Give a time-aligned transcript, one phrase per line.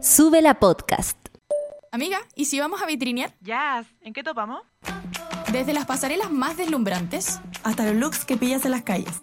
[0.00, 1.16] Sube la podcast.
[1.92, 3.34] Amiga, ¿y si vamos a vitrinear?
[3.40, 4.62] Jazz, ¿en qué topamos?
[5.52, 9.22] Desde las pasarelas más deslumbrantes hasta los looks que pillas en las calles.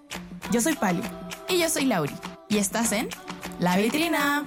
[0.51, 1.01] Yo soy Pali.
[1.49, 2.13] y yo soy Lauri.
[2.49, 3.09] Y estás en
[3.59, 4.43] La Vitrina.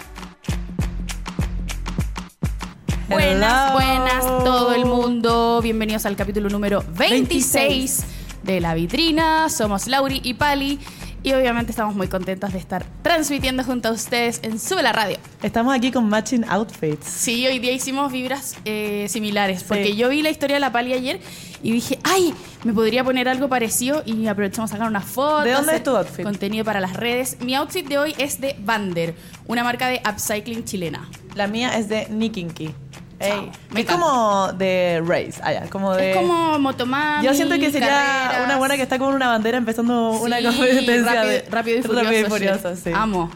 [3.08, 5.60] Buenas, buenas todo el mundo.
[5.62, 8.04] Bienvenidos al capítulo número 26,
[8.44, 9.48] de La Vitrina.
[9.48, 10.78] Somos Lauri y Pali.
[11.22, 15.18] Y obviamente estamos muy contentos de estar transmitiendo junto a ustedes en Sube la Radio.
[15.42, 17.06] Estamos aquí con matching outfits.
[17.06, 20.94] Sí, hoy día hicimos vibras eh, similares, porque yo vi la historia de la Pali
[20.94, 21.20] ayer
[21.62, 22.32] y dije, ay,
[22.64, 25.42] me podría poner algo parecido y aprovechamos a sacar una foto.
[25.42, 26.24] ¿De dónde es tu outfit?
[26.24, 27.36] Contenido para las redes.
[27.40, 29.14] Mi outfit de hoy es de Vander,
[29.46, 31.06] una marca de upcycling chilena.
[31.34, 32.70] La mía es de Nikinki.
[33.20, 36.12] Ey, es como de race, allá, como de...
[36.12, 38.44] Es como motomami, Yo siento que sería carreras.
[38.46, 42.04] una buena que está con una bandera empezando una competencia rápido, de rápido y furioso.
[42.04, 42.30] Rápido y.
[42.30, 42.90] Furioso, sí.
[42.94, 43.30] Amo.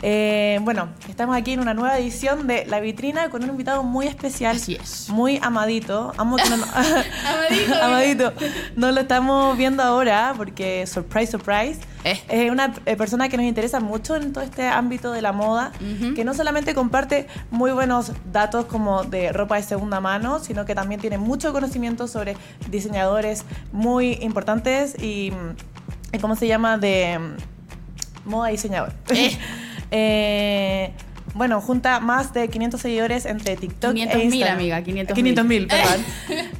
[0.00, 4.06] Eh, bueno, estamos aquí en una nueva edición de La Vitrina con un invitado muy
[4.06, 4.56] especial.
[4.56, 5.08] Así es.
[5.10, 6.12] Muy amadito.
[6.16, 6.56] Amo que no,
[7.26, 7.82] Amadito.
[7.82, 8.32] amadito.
[8.76, 12.20] No lo estamos viendo ahora porque, surprise, surprise, Eh.
[12.28, 15.72] es una eh, persona que nos interesa mucho en todo este ámbito de la moda,
[15.80, 16.14] Ujú.
[16.14, 20.76] que no solamente comparte muy buenos datos como de ropa de segunda mano, sino que
[20.76, 22.36] también tiene mucho conocimiento sobre
[22.70, 26.78] diseñadores muy importantes y, mm, ¿cómo se llama?
[26.78, 28.92] De mm, moda diseñador.
[29.10, 29.36] Eh.
[29.90, 30.92] Eh,
[31.34, 34.56] bueno, junta más de 500 seguidores entre TikTok 500.000, e Instagram.
[34.58, 35.14] amiga, 500.000.
[35.14, 36.04] 500.000, perdón.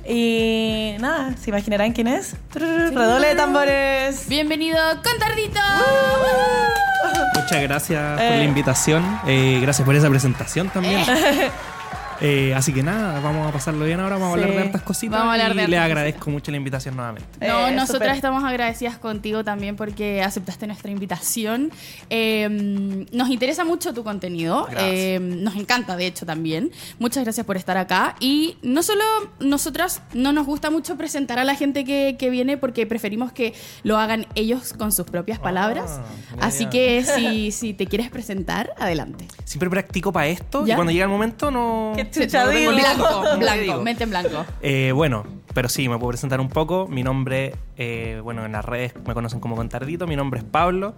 [0.08, 2.36] y nada, ¿se imaginarán quién es?
[2.54, 4.28] Redoble de tambores.
[4.28, 5.60] Bienvenido con Tardito.
[7.34, 8.38] Muchas gracias por Eh.
[8.38, 9.20] la invitación.
[9.26, 11.00] Eh, gracias por esa presentación también.
[12.20, 14.16] Eh, así que nada, vamos a pasarlo bien ahora.
[14.16, 14.40] Vamos Sí.
[14.40, 15.18] a hablar de hartas cositas.
[15.18, 17.28] Vamos a hablar de y hartas agradezco mucho la invitación nuevamente.
[17.46, 21.70] No, Eh, nosotras estamos agradecidas contigo también porque aceptaste nuestra invitación.
[22.10, 24.66] Eh, nos interesa mucho tu contenido.
[24.70, 24.90] Gracias.
[24.92, 26.70] Eh, nos encanta, de hecho, también.
[26.98, 28.16] Muchas gracias por estar acá.
[28.20, 29.04] Y no solo
[29.40, 33.54] nosotras, no nos gusta mucho presentar a la gente que, que viene porque preferimos que
[33.84, 36.00] lo hagan ellos con sus propias palabras.
[36.34, 39.26] mira Así que si, si te quieres presentar, adelante.
[39.44, 40.74] Siempre practico para esto ¿Ya?
[40.74, 41.92] y cuando llega el momento no.
[41.94, 44.44] Qué Blanco, ¿Qué blanco, mente en blanco.
[44.62, 45.24] Eh, bueno,
[45.54, 46.86] pero sí, me puedo presentar un poco.
[46.88, 50.06] Mi nombre, eh, bueno, en las redes me conocen como Contardito.
[50.06, 50.94] Mi nombre es Pablo.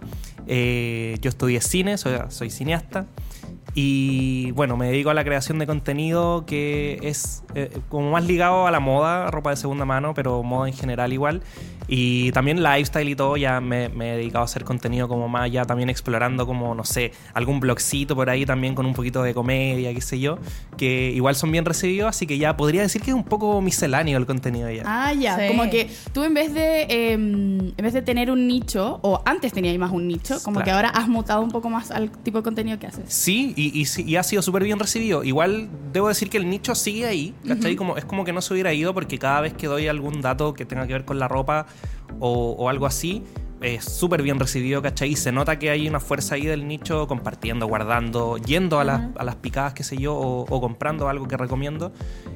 [0.47, 3.05] Eh, yo estudié cine, soy, soy cineasta.
[3.73, 8.67] Y bueno, me dedico a la creación de contenido que es eh, como más ligado
[8.67, 11.41] a la moda, ropa de segunda mano, pero moda en general igual.
[11.93, 15.51] Y también lifestyle y todo, ya me, me he dedicado a hacer contenido como más,
[15.51, 19.33] ya también explorando como, no sé, algún blogcito por ahí también con un poquito de
[19.33, 20.37] comedia, qué sé yo,
[20.77, 24.17] que igual son bien recibidos, así que ya podría decir que es un poco misceláneo
[24.17, 24.83] el contenido ya.
[24.85, 25.37] Ah, ya.
[25.37, 25.47] Sí.
[25.49, 29.51] Como que tú en vez de eh, en vez de tener un nicho, o antes
[29.51, 30.65] tenías más un nicho, como Claro.
[30.65, 33.03] que ahora has mutado un poco más al tipo de contenido que haces.
[33.13, 35.25] Sí, y, y y ha sido súper bien recibido.
[35.25, 37.75] Igual debo decir que el nicho sigue ahí, ¿cachai?
[37.75, 40.53] como, es como que no se hubiera ido porque cada vez que doy algún dato
[40.53, 41.65] que tenga que ver con la ropa
[42.19, 43.23] o, algo así,
[43.61, 45.09] es súper bien recibido, ¿cachai?
[45.11, 49.01] Y se nota que hay una fuerza ahí del nicho compartiendo, guardando, yendo a, las,
[49.17, 51.91] a las picadas, qué sé yo, o, o comprando algo que recomiendo.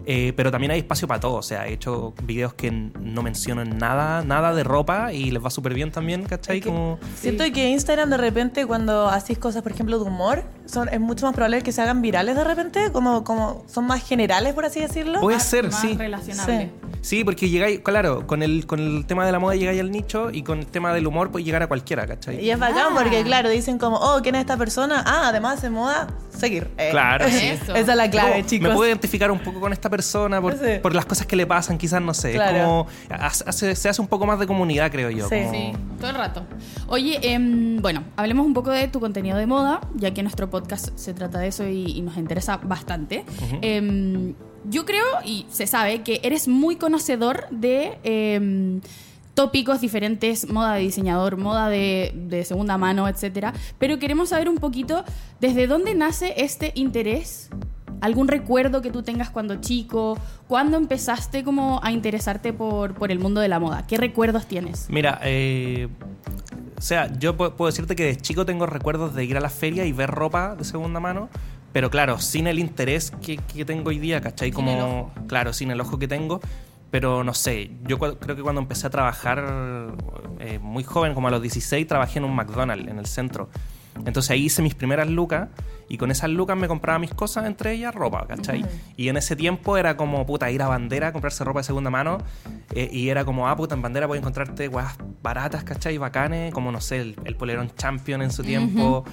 [0.05, 3.63] Eh, pero también hay espacio para todo, o sea, he hecho videos que no menciono
[3.63, 6.57] en nada, nada de ropa y les va súper bien también, ¿cachai?
[6.59, 6.99] Es que Como...
[7.15, 11.25] Siento que Instagram de repente cuando haces cosas, por ejemplo, de humor, son, es mucho
[11.25, 14.79] más probable que se hagan virales de repente, como, como son más generales, por así
[14.79, 15.21] decirlo.
[15.21, 15.95] Puede Más- ser, más sí.
[15.97, 16.71] relacionable.
[17.01, 20.29] Sí, porque llegáis, claro, con el, con el tema de la moda llegáis al nicho
[20.31, 22.43] y con el tema del humor puedes llegar a cualquiera, ¿cachai?
[22.43, 22.95] Y es bacán Ah.
[23.01, 25.03] porque, claro, dicen como, oh, ¿quién es esta persona?
[25.05, 26.69] Ah, además de moda, seguir.
[26.77, 27.45] Eh, Claro, sí.
[27.47, 27.73] Eso.
[27.75, 28.69] Esa es la clave, Como, chicos.
[28.69, 30.79] Me puedo identificar un poco con esta persona por, Sí.
[30.81, 32.31] por las cosas que le pasan, quizás, no sé.
[32.31, 32.59] Es Claro.
[32.63, 35.27] como, hace- se hace un poco más de comunidad, creo yo.
[35.29, 35.35] Sí.
[35.39, 36.43] como- Sí, todo el rato.
[36.87, 40.89] Oye, em, bueno, hablemos un poco de tu contenido de moda, ya que nuestro podcast
[40.97, 43.25] se trata de eso y, y nos interesa bastante.
[43.61, 44.33] Em,
[44.67, 48.81] yo creo, y se sabe, que eres muy conocedor de em,
[49.35, 53.53] tópicos diferentes, moda de diseñador, moda de, de segunda mano, etcétera.
[53.78, 55.03] Pero queremos saber un poquito
[55.40, 57.49] desde dónde nace este interés
[58.02, 60.17] ¿Algún recuerdo que tú tengas cuando chico?
[60.49, 63.87] ¿Cuándo empezaste como a interesarte por, por el mundo de la moda?
[63.87, 64.87] ¿Qué recuerdos tienes?
[64.90, 65.88] Mira, eh,
[66.78, 69.49] o sea, yo pu- puedo decirte que de chico tengo recuerdos de ir a la
[69.49, 71.29] feria y ver ropa de segunda mano,
[71.72, 74.49] pero claro, sin el interés que, que tengo hoy día, ¿cachai?
[74.49, 76.41] Sin Como, claro, sin el ojo que tengo.
[76.91, 79.93] Pero no sé, yo creo que cuando empecé a trabajar
[80.40, 83.49] eh, muy joven, como a los 16, trabajé en un McDonald's en el centro.
[84.05, 85.49] Entonces ahí hice mis primeras lucas
[85.87, 88.66] y con esas lucas me compraba mis cosas, entre ellas ropa, ¿cachai?
[88.97, 92.17] Y en ese tiempo era como, puta, ir a bandera, comprarse ropa de segunda mano
[92.73, 95.97] eh, y era como, ah, puta, en bandera puedes encontrarte weas baratas, ¿cachai?
[95.97, 99.05] Bacanes, como, no sé, el, el polerón Champion en su tiempo.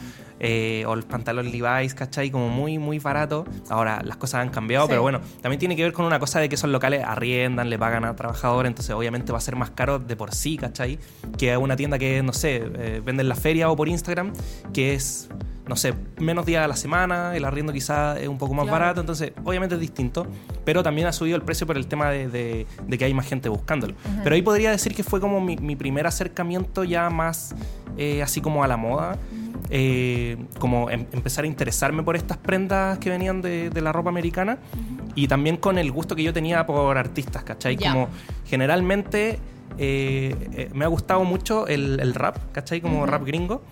[0.44, 2.30] eh, o el pantalón Levi's, ¿cachai?
[2.32, 3.44] Como muy, muy barato.
[3.70, 4.90] Ahora las cosas han cambiado, Sí.
[4.90, 7.78] pero bueno, también tiene que ver con una cosa de que esos locales arriendan, le
[7.78, 10.98] pagan a trabajadores, entonces obviamente va a ser más caro de por sí, ¿cachai?
[11.38, 14.32] Que una tienda que, no sé, eh, vende en la feria o por Instagram,
[14.72, 15.28] que es,
[15.66, 18.78] no sé, menos días a la semana, el arriendo quizá es un poco más Claro.
[18.80, 20.26] barato, entonces obviamente es distinto,
[20.64, 23.26] pero también ha subido el precio por el tema de, de- de que hay más
[23.26, 23.94] gente buscándolo.
[24.24, 27.54] Pero ahí podría decir que fue como mi, mi primer acercamiento ya más
[27.96, 29.18] eh, así como a la moda.
[29.74, 34.10] eh, como em- empezar a interesarme por estas prendas que venían de, de la ropa
[34.10, 34.58] americana
[35.14, 37.76] y también con el gusto que yo tenía por artistas, ¿cachai?
[37.76, 38.08] Como
[38.44, 39.38] generalmente
[39.78, 42.80] eh, eh, me ha gustado mucho el, el rap, ¿cachai?
[42.82, 43.62] Como rap gringo.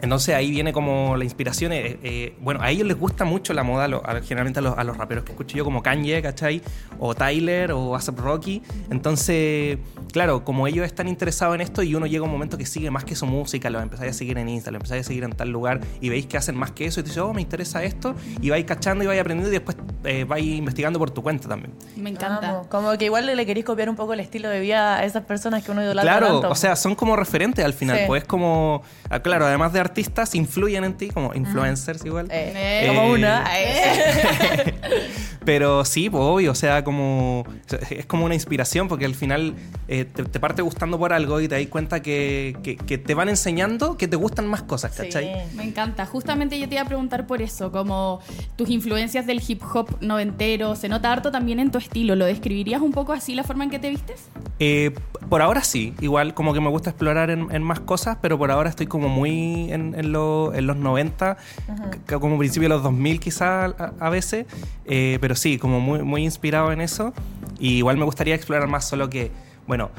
[0.00, 1.72] Entonces ahí viene como la inspiración.
[1.72, 4.76] eh, eh, bueno, a ellos les gusta mucho la moda, lo- a- generalmente a los,
[4.78, 6.62] a los raperos que escucho yo, como Kanye, ¿cachai?
[6.98, 8.62] O Tyler o ASAP Rocky.
[8.90, 9.78] Entonces,
[10.12, 12.90] claro, como ellos están interesados en esto y uno llega a un momento que sigue
[12.90, 15.32] más que su música, lo empezáis a seguir en Insta, lo empezáis a seguir en
[15.32, 17.82] tal lugar y veis que hacen más que eso y te dices, oh, me interesa
[17.84, 21.48] esto, y vais cachando y vais aprendiendo y después eh, vais investigando por tu cuenta
[21.48, 21.72] también.
[21.96, 22.62] Me encanta.
[22.68, 25.64] Como que igual le queréis copiar un poco el estilo de vida a esas personas
[25.64, 26.50] que uno idolatra Claro, tanto.
[26.50, 28.04] o sea, son como referentes al final, Sí.
[28.06, 32.28] pues como, ah, claro, además de artistas, influyen en ti, como influencers igual.
[32.30, 32.86] Eh, Eh.
[32.88, 33.44] como una.
[33.56, 34.74] eh.
[35.44, 37.44] Pero sí, pues obvio, o sea, como
[37.90, 39.54] es como una inspiración porque al final
[39.86, 43.14] eh, te, te parte gustando por algo y te das cuenta que, que- que te
[43.14, 45.24] van enseñando que te gustan más cosas, ¿cachai?
[45.24, 45.56] Sí.
[45.56, 46.04] Me encanta.
[46.04, 48.20] Justamente yo te iba a preguntar por eso, como
[48.56, 52.14] tus influencias del hip hop noventero, se nota harto también en tu estilo.
[52.14, 54.26] ¿Lo describirías un poco así la forma en que te vistes?
[54.58, 54.90] Eh,
[55.30, 58.50] por ahora sí, igual como que me gusta explorar en, en más cosas, pero por
[58.50, 61.36] ahora estoy como muy en, en lo- en los 90,
[62.08, 64.46] c- como principio de los 2000 quizás a, a veces,
[64.84, 67.12] eh, pero sí, como muy, muy inspirado en eso.
[67.58, 69.30] Y igual me gustaría explorar más, solo que,
[69.66, 69.90] bueno,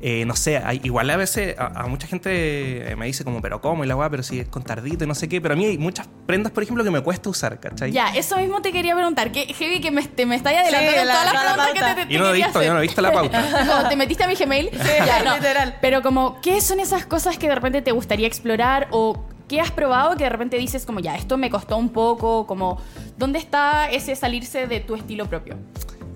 [0.00, 3.42] eh, no sé, hay- igual a veces a, a mucha gente eh, me dice como,
[3.42, 3.82] pero ¿cómo?
[3.82, 5.64] Y la weá, pero si es con tardito y no sé qué, pero a mí
[5.64, 7.90] hay muchas prendas, por ejemplo, que me cuesta usar, ¿cachai?
[7.90, 9.32] Ya, eso mismo te quería preguntar.
[9.32, 12.00] Que heavy que me, te me estáis adelantando Sí, la- todas las la preguntas que
[12.02, 12.64] te, te, Yo no he visto, hacer.
[12.64, 13.64] yo no he visto la pauta.
[13.82, 14.70] No, te metiste a mi Gmail.
[14.70, 15.34] Ya, no.
[15.34, 15.76] literal.
[15.80, 19.70] Pero como, ¿qué son esas cosas que de repente te gustaría explorar o qué has
[19.70, 22.78] probado que de repente dices como, ya, esto me costó un poco, como,
[23.16, 25.56] ¿dónde está ese salirse de tu estilo propio?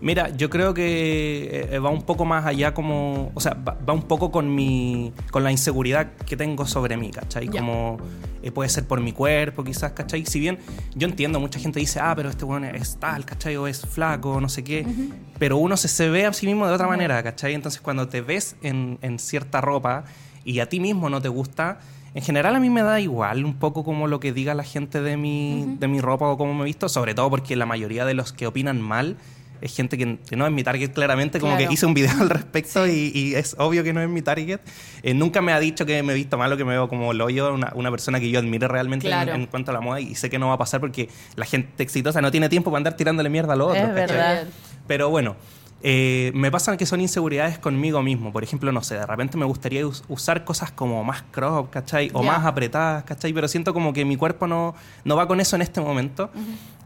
[0.03, 4.03] Mira, yo creo que eh, va un poco más allá como, o sea, va, un
[4.03, 7.49] poco con mi, con la inseguridad que tengo sobre mí, ¿cachai?
[7.49, 7.61] Ya.
[7.61, 7.99] Como
[8.43, 10.27] eh, puede ser por mi cuerpo, quizás, ¿cachai?
[10.27, 10.59] Si bien
[10.97, 13.57] yo entiendo, mucha gente dice, ah, pero este bueno es tal, ¿cachai?
[13.57, 14.85] O es flaco, no sé qué,
[15.39, 17.55] pero uno se, se ve a sí mismo de otra manera, ¿cachai?
[17.55, 20.03] Entonces cuando te ves en, en cierta ropa
[20.45, 21.79] y a ti mismo no te gusta,
[22.15, 25.01] en general a mí me da igual un poco como lo que diga la gente
[25.01, 28.05] de mi, de mi ropa o cómo me he visto, sobre todo porque la mayoría
[28.05, 29.17] de los que opinan mal
[29.63, 31.69] es gente que, que no es mi target claramente, como Claro.
[31.69, 34.59] que hice un video al respecto y, y es obvio que no es mi target.
[35.05, 37.13] Eh, nunca me ha dicho que me he visto mal o que me veo como
[37.13, 39.35] el hoyo, una, una persona que yo admire realmente en- Claro.
[39.35, 41.81] en, cuanto a la moda y sé que no va a pasar porque la gente
[41.83, 43.89] exitosa no tiene tiempo para andar tirándole mierda a los otros.
[43.89, 44.45] Es verdad.
[44.89, 45.37] Pero bueno,
[45.83, 48.33] eh, me pasan que son inseguridades conmigo mismo.
[48.33, 52.11] Por ejemplo, no sé, de repente me gustaría us- usar cosas como más crop, ¿cachai?
[52.15, 52.33] O Ya.
[52.33, 53.33] más apretadas, ¿cachai?
[53.33, 54.75] Pero siento como que mi cuerpo no,
[55.05, 56.31] no va con eso en este momento.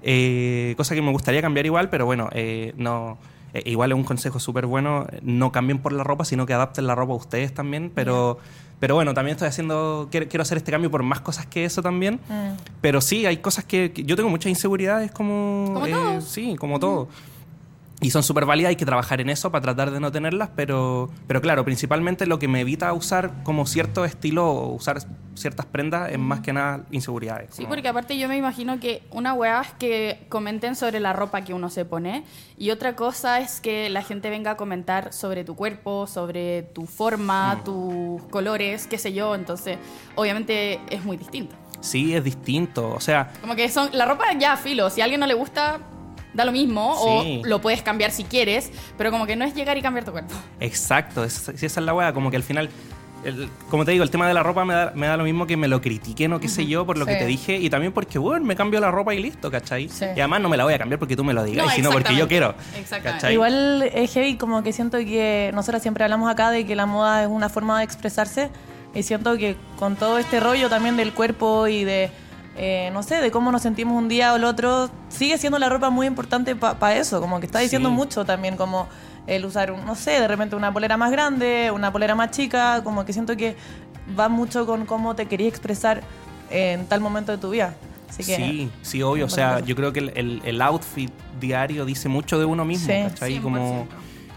[0.03, 3.19] Eh, cosa que me gustaría cambiar igual, pero bueno, eh, no...
[3.55, 6.87] eh, igual es un consejo súper bueno, no cambien por la ropa, sino que adapten
[6.87, 8.39] la ropa a ustedes también, pero...
[8.79, 12.21] Pero bueno, también estoy haciendo, quiero, hacer este cambio por más cosas que eso también.
[12.29, 12.59] Mm.
[12.83, 15.71] Pero sí, hay cosas que, que yo tengo muchas inseguridades como...
[15.73, 16.25] Como eh, todos.
[16.25, 17.09] Sí, como todo.
[18.03, 21.09] Y son súper válidas, hay que trabajar en eso para tratar de no tenerlas, pero,
[21.27, 24.99] pero claro, principalmente lo que me evita usar como cierto estilo o usar
[25.35, 27.49] ciertas prendas es más que nada inseguridades.
[27.53, 31.15] Sí, como- porque aparte yo me imagino que una weá es que comenten sobre la
[31.15, 32.25] ropa que uno se pone
[32.59, 36.85] y otra cosa es que la gente venga a comentar sobre tu cuerpo, sobre tu
[36.87, 39.35] forma, tus colores, qué sé yo.
[39.35, 39.79] Entonces,
[40.17, 41.57] obviamente es muy distinto.
[41.81, 42.91] Sí, es distinto.
[42.93, 45.79] O sea, Como que son la ropa ya filo, si a alguien no le gusta
[46.37, 47.41] da lo mismo Sí.
[47.43, 50.13] o lo puedes cambiar si quieres, pero como que no es llegar y cambiar tu
[50.13, 50.35] cuerpo.
[50.61, 52.69] exacto, es- esa es la weá, como que al final...
[53.25, 55.49] el- como te digo, el tema de la ropa me da, me da lo mismo
[55.49, 57.93] que me lo critiquen o qué sé yo por lo que te dije y también
[57.93, 59.89] porque, bueno, me cambio la ropa y listo, ¿cachai?
[59.89, 60.05] Sí.
[60.15, 61.91] Y además no me la voy a cambiar porque tú me lo digas, No, sino
[61.91, 62.55] porque yo quiero.
[63.03, 63.33] ¿cachai?
[63.33, 67.23] Igual es heavy, como que siento que nosotras siempre hablamos acá de que la moda
[67.23, 68.51] es una forma de expresarse
[68.95, 72.11] y siento que con todo este rollo también del cuerpo y de,
[72.57, 75.69] eh, no sé, de cómo nos sentimos un día o el otro, sigue siendo la
[75.69, 77.95] ropa muy importante para eso, como que está diciendo Sí.
[77.95, 78.89] mucho también, como
[79.27, 82.83] el usar, un- no sé, de repente una polera más grande, una polera más chica,
[82.85, 83.57] como que siento que
[84.19, 86.03] va mucho con cómo te querías expresar
[86.51, 87.75] en tal momento de tu vida.
[88.09, 89.27] Así que, Sí, sí, obvio.
[89.27, 91.11] O sea, yo creo que el, el- el outfit
[91.41, 93.03] diario dice mucho de uno mismo, Sí.
[93.03, 93.39] ¿cachai?
[93.41, 93.87] Como...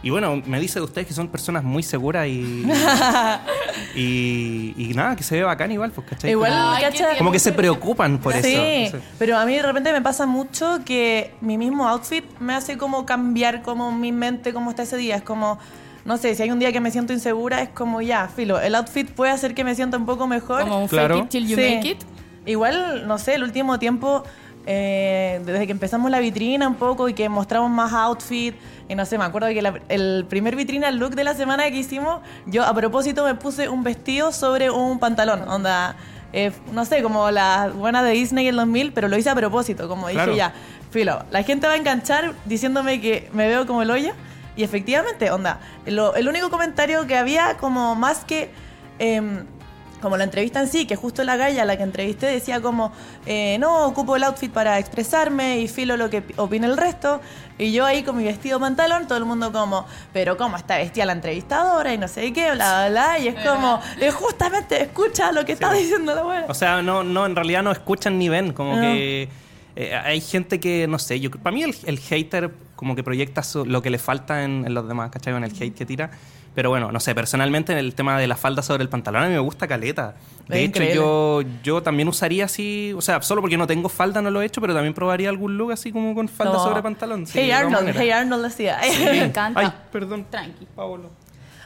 [0.02, 0.04] 100%.
[0.04, 2.66] Y bueno, me dice de ustedes que son personas muy seguras y...
[3.96, 6.32] y, y nada, que se ve bacán igual, pues, ¿cachai?
[6.32, 8.54] Igual, como, Ay, como que se preocupan por sí,
[8.86, 8.98] eso.
[8.98, 9.04] sé.
[9.18, 13.06] pero a mí de repente me pasa mucho que mi mismo outfit me hace como
[13.06, 15.16] cambiar como mi mente como está ese día.
[15.18, 15.60] Es como,
[16.06, 18.76] no sé, si hay un día que me siento insegura, es como ya, filo, el
[18.76, 20.62] outfit puede hacer que me sienta un poco mejor.
[20.62, 21.16] Como un Claro.
[21.16, 21.62] fake it till you Sí.
[21.76, 21.98] make it.
[22.46, 24.24] Igual, no sé, el último tiempo,
[24.72, 28.54] eh, desde que empezamos la vitrina un poco y que mostramos más outfit,
[28.88, 31.78] y no sé, me acuerdo que la- el primer vitrina look de la semana que
[31.78, 35.96] hicimos, yo a propósito me puse un vestido sobre un pantalón, onda,
[36.34, 39.88] eh, no sé, como la buena de Disney en 2000, pero lo hice a propósito,
[39.90, 40.34] como Claro.
[40.34, 40.54] dije ya,
[40.92, 44.12] filo, la gente va a enganchar diciéndome que me veo como el hoyo,
[44.56, 48.52] y efectivamente, onda, lo- el único comentario que había como más que...
[49.00, 49.46] em,
[50.02, 52.92] como la entrevista en sí, que justo la galla a la que entrevisté decía como,
[53.26, 57.22] eh, no, ocupo el outfit para expresarme y filo lo que pi- opina el resto.
[57.58, 61.06] Y yo ahí con mi vestido pantalón, todo el mundo como, pero ¿cómo está vestida
[61.06, 61.94] la entrevistadora?
[61.94, 63.20] Y no sé qué, bla, bla, bla.
[63.20, 66.46] Y es como, eh, justamente escucha lo que está diciendo la buena.
[66.48, 68.82] O sea, no, no, en realidad no escuchan ni ven, como No.
[68.82, 69.28] que
[69.76, 73.44] eh, hay gente que, no sé, yo para mí el, el hater como que proyecta
[73.44, 75.34] su- lo que le falta en, en los demás, ¿cachai?
[75.36, 76.12] En el hate que tira.
[76.60, 79.28] Pero bueno, no sé, personalmente en el tema de la falda sobre el pantalón a
[79.28, 80.16] mí me gusta caleta.
[80.50, 84.22] De Es hecho, yo, yo también usaría así, o sea, solo porque no tengo falda
[84.22, 86.60] no lo he hecho, pero también probaría algún look así como con falda No.
[86.66, 87.26] sobre pantalón.
[87.28, 88.78] sí, hey Arnold, hey Arnold decía.
[89.00, 89.58] Me encanta.
[89.58, 90.26] Ay, perdón.
[90.30, 90.68] Tranqui.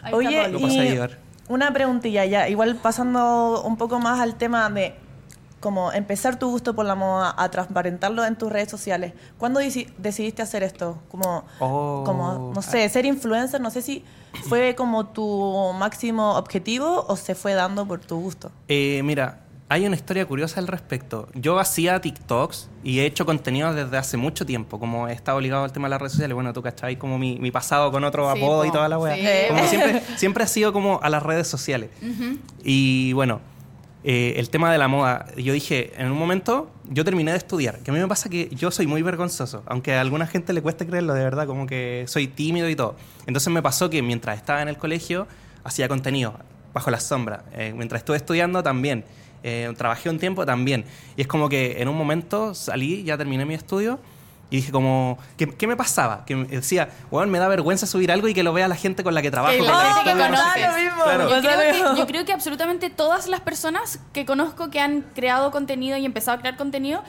[0.04, 0.60] Ahí está Oye, Pablo.
[0.60, 1.00] Lo y
[1.48, 4.94] una preguntilla ya, igual pasando un poco más al tema de
[5.64, 9.14] como empezar tu gusto por la moda a transparentarlo en tus redes sociales.
[9.40, 11.00] ¿Cuándo deci- decidiste hacer esto?
[11.10, 12.04] Como, Oh.
[12.06, 14.04] como, no sé, ser influencer, no sé si
[14.50, 18.52] fue como tu máximo objetivo o se fue dando por tu gusto.
[18.68, 19.40] Eh, mira,
[19.70, 21.30] hay una historia curiosa al respecto.
[21.34, 25.64] Yo hacía TikToks y he hecho contenido desde hace mucho tiempo, como he estado ligado
[25.64, 26.36] al tema de las redes sociales.
[26.36, 28.98] Bueno, tú cachai como mi, mi pasado con otro Sí, apodo y toda la.
[29.16, 29.26] Sí.
[29.48, 31.90] Como siempre, siempre ha sido como a las redes sociales.
[32.64, 33.40] Y bueno,
[34.04, 37.80] eh, el tema de la moda, yo dije, en un momento yo terminé de estudiar,
[37.80, 40.62] que a mí me pasa que yo soy muy vergonzoso, aunque a alguna gente le
[40.62, 42.96] cueste creerlo, de verdad, como que soy tímido y todo.
[43.28, 45.28] Entonces me pasó que mientras estaba en el colegio
[45.64, 46.34] hacía contenido
[46.74, 49.06] bajo la sombra, Eh, mientras estuve estudiando también,
[49.46, 50.86] Eh, trabajé un tiempo también.
[51.18, 54.00] Y es como que en un momento salí, ya terminé mi estudio.
[54.54, 56.26] Y dije como, ¿qué, qué me pasaba?
[56.26, 59.04] Que me decía, bueno, me da vergüenza subir algo y que lo vea la gente
[59.04, 59.52] con la que trabajo.
[59.54, 60.54] Que con la gente que no sé conoces.
[60.54, 60.68] qué".
[60.68, 61.04] lo mismo.
[61.04, 61.24] Claro.
[61.26, 61.58] Me Yo creo,
[61.96, 66.06] que, yo creo que absolutamente todas las personas que conozco que han creado contenido y
[66.06, 67.02] empezado a crear contenido,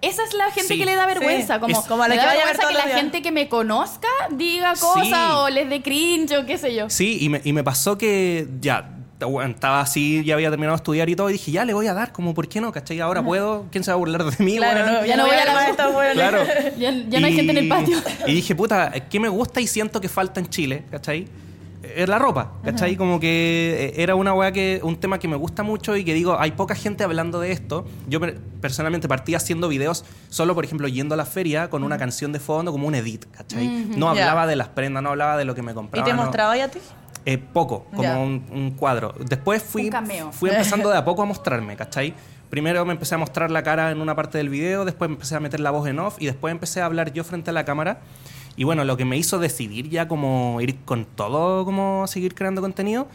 [0.00, 0.78] esa es la gente Sí.
[0.78, 1.54] que le da vergüenza.
[1.54, 1.60] Sí.
[1.60, 3.00] Como, Es como a la me que da vaya a ver vergüenza que la días.
[3.00, 5.12] gente que me conozca diga cosas Sí.
[5.34, 6.88] o les dé cringe o qué sé yo.
[6.88, 8.88] Sí, y me, y me pasó que ya
[9.48, 11.94] estaba así, ya había terminado de estudiar y todo, y dije, ya le voy a
[11.94, 12.72] dar, como, ¿por qué no?
[12.72, 13.00] ¿Cachai?
[13.00, 14.56] Ahora puedo, ¿quién se va a burlar de mí?
[14.56, 16.12] Claro, no, ya no voy a la esta buena.
[16.14, 16.38] Claro.
[16.78, 17.96] Ya, ya no hay Y- gente en el patio.
[18.26, 20.84] Y dije, puta, ¿qué me gusta y siento que falta en Chile?
[20.90, 21.26] ¿Cachai?
[21.96, 22.96] Es la ropa, ¿cachai?
[22.96, 26.14] Como que eh, era una weá que, un tema que me gusta mucho y que
[26.14, 27.84] digo, hay poca gente hablando de esto.
[28.08, 31.98] Yo per- personalmente partí haciendo videos solo, por ejemplo, yendo a la feria con una
[31.98, 33.66] canción de fondo, como un edit, ¿cachai?
[33.96, 36.04] No hablaba de las prendas, no hablaba de lo que me ¿Y compraba.
[36.06, 36.78] te no- mostraba ya a ti?
[37.26, 39.14] Eh, poco, como un, un cuadro.
[39.18, 40.32] Después fui, Un cameo.
[40.32, 42.14] fui empezando de a poco a mostrarme, ¿cachai?
[42.50, 45.34] Primero me empecé a mostrar la cara en una parte del video, después me empecé
[45.36, 47.64] a meter la voz en off y después empecé a hablar yo frente a la
[47.64, 48.00] cámara.
[48.56, 52.60] Y bueno, lo que me hizo decidir ya como ir con todo, como seguir creando
[52.60, 53.08] contenido,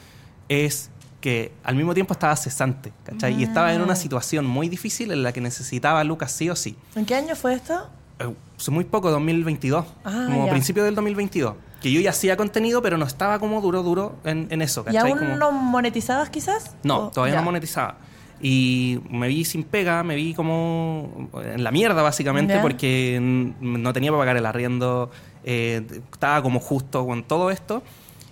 [0.50, 0.90] es
[1.22, 3.40] que al mismo tiempo estaba cesante, ¿cachai?
[3.40, 3.98] Y estaba en una Mm.
[3.98, 6.76] situación muy difícil en la que necesitaba a Lucas sí o sí.
[6.96, 7.88] ¿En qué año fue esto?
[8.20, 8.34] Eh,
[8.72, 11.54] muy poco, 2022, Ah, como principio del 2022.
[11.82, 14.94] Que yo ya hacía contenido, pero no estaba como duro, duro en, en eso, ¿Y
[14.94, 15.12] ¿cachai?
[15.12, 16.76] aún Como- no monetizabas quizás?
[16.84, 17.40] no, ¿O- todavía ya.
[17.42, 17.98] no monetizaba.
[18.42, 22.62] Y me vi sin pega, me vi como en la mierda básicamente Ya.
[22.62, 25.10] porque no tenía para pagar el arriendo,
[25.44, 25.82] eh,
[26.12, 27.82] estaba como justo con todo esto.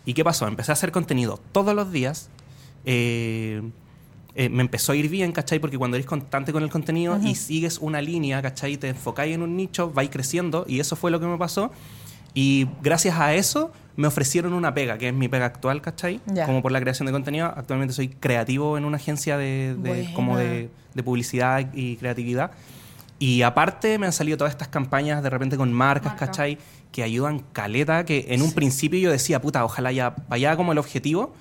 [0.05, 0.47] ¿Y qué pasó?
[0.47, 2.29] Empecé a hacer contenido todos los días.
[2.87, 3.61] eh,
[4.35, 5.59] eh, me empezó a ir bien, ¿cachai?
[5.59, 8.75] Porque cuando eres constante con el contenido y sigues una línea, ¿cachai?
[8.77, 11.71] Te enfocáis en un nicho, vais creciendo y eso fue lo que me pasó.
[12.35, 16.19] Y gracias a eso me ofrecieron una pega, que es mi pega actual, ¿cachai?
[16.45, 17.47] Como por la creación de contenido.
[17.55, 22.51] Actualmente soy creativo en una agencia de, como de, de publicidad y creatividad.
[23.17, 26.25] Y aparte me han salido todas estas campañas de repente con marcas, Marca.
[26.25, 26.57] ¿cachai?
[26.91, 30.77] Que ayudan caleta, que en un principio yo decía, puta, ojalá ya vaya como el
[30.77, 31.33] objetivo.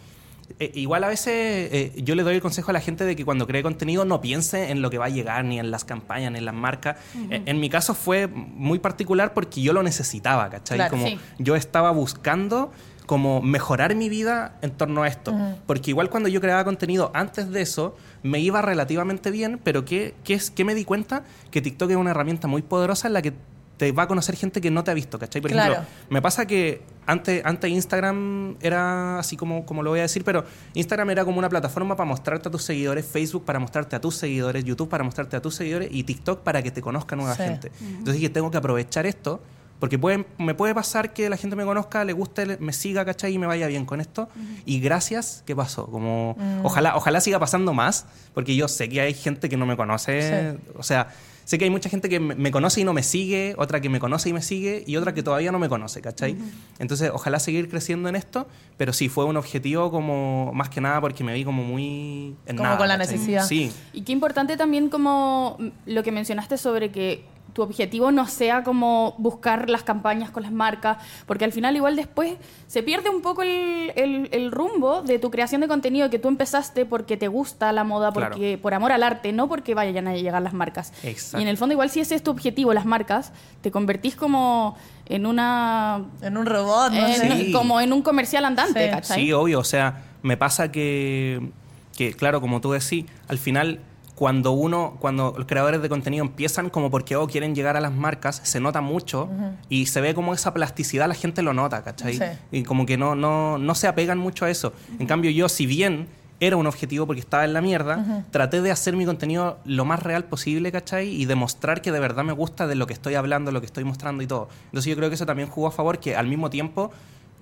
[0.59, 1.29] Eh, igual a veces
[1.73, 4.21] eh, yo le doy el consejo a la gente de que cuando cree contenido no
[4.21, 6.97] piense en lo que va a llegar, ni en las campañas, ni en las marcas.
[7.31, 10.77] Eh, en mi caso fue muy particular porque yo lo necesitaba, ¿cachai?
[10.79, 11.19] Claro, como sí.
[11.39, 12.73] yo estaba buscando
[13.07, 15.35] como mejorar mi vida en torno a esto.
[15.67, 20.15] Porque igual cuando yo creaba contenido antes de eso, me iba relativamente bien, pero ¿qué,
[20.25, 21.23] qué, es, qué me di cuenta?
[21.51, 23.35] Que TikTok es una herramienta muy poderosa en la que
[23.77, 25.43] te va a conocer gente que no te ha visto, ¿cachai?
[25.43, 25.73] Por Claro.
[25.75, 30.25] ejemplo, me pasa que antes, antes Instagram era así como, como lo voy a decir,
[30.25, 30.45] pero
[30.75, 34.17] Instagram era como una plataforma para mostrarte a tus seguidores, Facebook para mostrarte a tus
[34.17, 37.43] seguidores, YouTube para mostrarte a tus seguidores y TikTok para que te conozca nueva Sí.
[37.43, 37.71] gente.
[37.81, 39.41] Entonces dije, tengo que aprovechar esto
[39.81, 43.35] porque puede, me puede pasar que la gente me conozca, le guste, me siga, ¿cachai?
[43.35, 44.29] Y me vaya bien con esto.
[44.65, 45.87] Y gracias, ¿qué pasó?
[45.89, 49.77] Como, ojalá, ojalá siga pasando más, porque yo sé que hay gente que no me
[49.77, 50.53] conoce.
[50.57, 50.73] Sí.
[50.79, 51.09] O sea,
[51.45, 54.01] sé que hay mucha gente que me conoce y no me sigue, otra que me
[54.01, 56.37] conoce y me sigue, y otra que todavía no me conoce, ¿cachai?
[56.79, 58.47] Entonces, ojalá seguir creciendo en esto,
[58.77, 62.35] pero sí, fue un objetivo como, más que nada, porque me vi como muy...
[62.47, 63.15] En Como nada, con la ¿cachai?
[63.15, 63.47] necesidad.
[63.47, 63.73] Sí.
[63.93, 69.15] Y qué importante también como lo que mencionaste sobre que tu objetivo no sea como
[69.17, 72.35] buscar las campañas con las marcas, porque al final igual después
[72.67, 76.29] se pierde un poco el, el- el rumbo de tu creación de contenido que tú
[76.29, 80.15] empezaste porque te gusta la moda, porque por amor al arte, no porque vayan a
[80.15, 80.93] llegar las marcas.
[81.05, 81.39] Exacto.
[81.39, 83.33] Y en el fondo igual si ese es tu objetivo, las marcas,
[83.63, 86.03] te convertís como en una...
[86.23, 87.39] En un robot, no en-.
[87.47, 87.53] Sí.
[87.53, 88.91] Como en un comercial andante, Sí.
[88.91, 89.21] ¿cachai?
[89.27, 89.61] Sí, obvio.
[89.61, 91.51] O sea, me pasa que,
[91.97, 93.79] que, claro, como tú decís, al final,
[94.15, 97.93] cuando uno, cuando los creadores de contenido empiezan como porque oh, quieren llegar a las
[97.93, 99.29] marcas, se nota mucho
[99.69, 102.15] y se ve como esa plasticidad, la gente lo nota, ¿cachai?
[102.15, 102.25] Sí.
[102.53, 104.73] Y como que no, no, no se apegan mucho a eso.
[104.99, 106.09] En cambio, yo, si bien
[106.41, 110.03] era un objetivo porque estaba en la mierda, traté de hacer mi contenido lo más
[110.03, 111.09] real posible, ¿cachai?
[111.09, 113.85] Y demostrar que de verdad me gusta de lo que estoy hablando, lo que estoy
[113.85, 114.49] mostrando y todo.
[114.67, 116.91] Entonces yo creo que eso también jugó a favor, que al mismo tiempo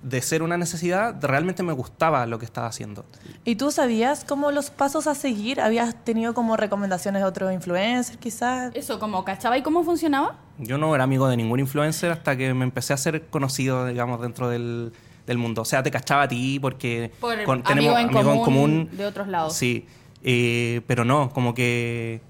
[0.03, 3.05] de ser una necesidad, realmente me gustaba lo que estaba haciendo.
[3.45, 5.61] ¿Y tú sabías como los pasos a seguir?
[5.61, 8.71] ¿Habías tenido como recomendaciones de otros influencers quizás?
[8.75, 10.35] Eso, como, ¿cachaba y cómo funcionaba?
[10.59, 14.21] Yo no era amigo de ningún influencer hasta que me empecé a ser conocido, digamos,
[14.21, 14.91] dentro del,
[15.25, 15.61] del mundo.
[15.61, 19.27] O sea, te cachaba a ti porque Por con- amigo en amigos común de otros
[19.27, 19.53] lados.
[19.53, 19.85] Sí,
[20.25, 22.21] Eh, pero no, como que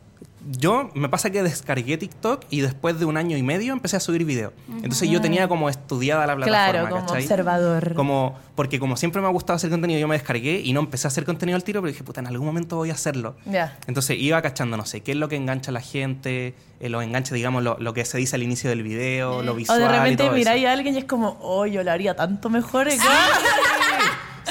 [0.51, 3.99] yo me pasa que descargué TikTok y después de un año y medio empecé a
[3.99, 4.53] subir videos.
[4.69, 7.21] Entonces yo tenía como estudiada la plataforma, Claro, como ¿cachai?
[7.23, 7.93] observador.
[7.95, 11.07] Como, porque como siempre me ha gustado hacer contenido, yo me descargué y no empecé
[11.07, 13.35] a hacer contenido al tiro, pero dije, puta, en algún momento voy a hacerlo.
[13.45, 13.77] Ya.
[13.87, 17.03] Entonces iba cachando, no sé, qué es lo que engancha a la gente, eh, los
[17.03, 19.85] enganches, digamos, lo, lo que se dice al inicio del video, lo O visual de
[19.85, 22.87] y repente miráis a alguien y es como, oh, yo lo haría tanto mejor.
[22.89, 22.97] ¿eh?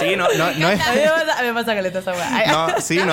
[0.02, 0.80] Sí, no, no, no es...
[0.86, 2.44] A mí me pasa, me caleta esa weá.
[2.46, 3.06] No, sí, no,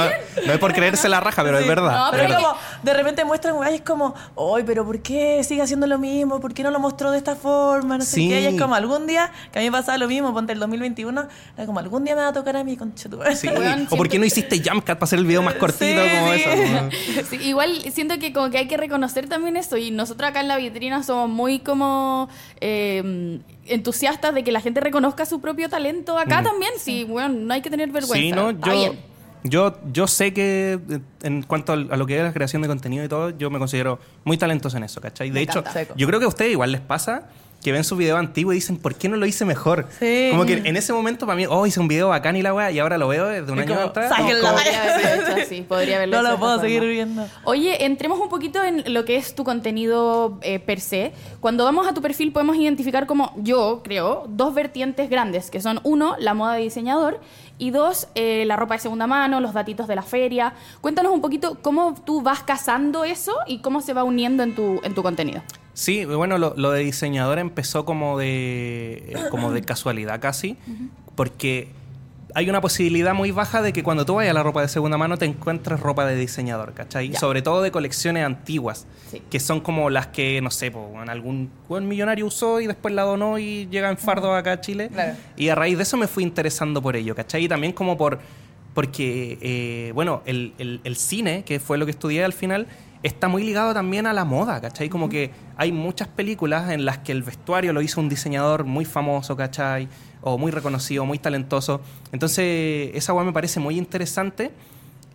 [0.45, 1.91] no es por creerse la raja, pero es verdad.
[2.05, 2.43] No, Pero es verdad.
[2.43, 4.13] como, de repente muestran weá y es como,
[4.55, 6.39] ay, pero ¿por qué sigue haciendo lo mismo?
[6.39, 7.97] ¿Por qué no lo mostró de esta forma?
[7.97, 8.29] No sé Sí.
[8.29, 8.41] qué.
[8.41, 11.27] Y es como, algún día, que a mí me pasaba lo mismo, ponte el 2021,
[11.57, 13.35] era como, algún día me va a tocar a mí, madre.
[13.35, 13.47] Sí.
[13.59, 16.33] Weón, O por qué no hiciste Jumpcat para hacer el video más cortito Sí, como
[16.33, 16.41] sí.
[16.41, 17.29] eso.
[17.31, 20.47] como- igual siento que como que hay que reconocer también eso y nosotros acá en
[20.47, 22.29] la vitrina somos muy como
[22.61, 27.53] eh, entusiastas de que la gente reconozca su propio talento acá también, sí, bueno, no
[27.53, 28.15] hay que tener vergüenza.
[28.15, 28.95] Sí, no, yo,
[29.43, 33.03] yo, yo sé que eh, en cuanto a lo que es la creación de contenido
[33.03, 35.29] y todo, yo me considero muy talentoso en eso, ¿cachai?
[35.29, 35.93] De Me hecho, encanta.
[35.95, 37.29] Yo creo que a ustedes igual les pasa
[37.61, 39.87] que ven sus videos antiguos y dicen, ¿por qué no lo hice mejor?
[39.99, 40.29] Sí.
[40.31, 42.71] Como que en ese momento para mí, oh, hice un video bacán y la weá,
[42.71, 44.09] y ahora lo veo desde un Es año como, atrás.
[44.15, 44.39] "Sáquenla".
[44.51, 46.63] como- Podría haberlo hecho así, podría haberlo No hecho lo puedo forma.
[46.67, 47.27] seguir viendo.
[47.43, 51.11] Oye, entremos un poquito en lo que es tu contenido eh, per se.
[51.41, 55.81] Cuando vamos a tu perfil podemos identificar como, yo creo, dos vertientes grandes, que son
[55.83, 57.19] uno, la moda de diseñador,
[57.57, 60.53] y dos, eh, la ropa de segunda mano, los datitos de la feria.
[60.79, 64.79] Cuéntanos un poquito cómo tú vas cazando eso y cómo se va uniendo en tu,
[64.83, 65.41] en tu contenido.
[65.79, 70.57] Sí, bueno, lo, lo de diseñador empezó como de, eh, como de casualidad casi,
[71.15, 71.69] porque
[72.35, 74.97] hay una posibilidad muy baja de que cuando tú vayas a la ropa de segunda
[74.97, 77.09] mano te encuentres ropa de diseñador, ¿cachai?
[77.09, 77.19] Ya.
[77.19, 79.21] Sobre todo de colecciones antiguas, Sí.
[79.31, 83.03] que son como las que, no sé, po, algún buen millonario usó y después la
[83.03, 84.89] donó y llega en fardo acá a Chile.
[84.93, 85.15] Claro.
[85.37, 87.45] Y a raíz de eso me fui interesando por ello, ¿cachai?
[87.45, 88.19] Y también como por...
[88.75, 92.67] Porque, eh, bueno, el, el- el cine, que fue lo que estudié al final,
[93.03, 94.89] está muy ligado también a la moda, ¿cachai?
[94.89, 98.85] Como que hay muchas películas en las que el vestuario lo hizo un diseñador muy
[98.85, 99.87] famoso, ¿cachai?
[100.21, 101.81] O muy reconocido, muy talentoso.
[102.11, 104.51] Entonces, esa weá me parece muy interesante.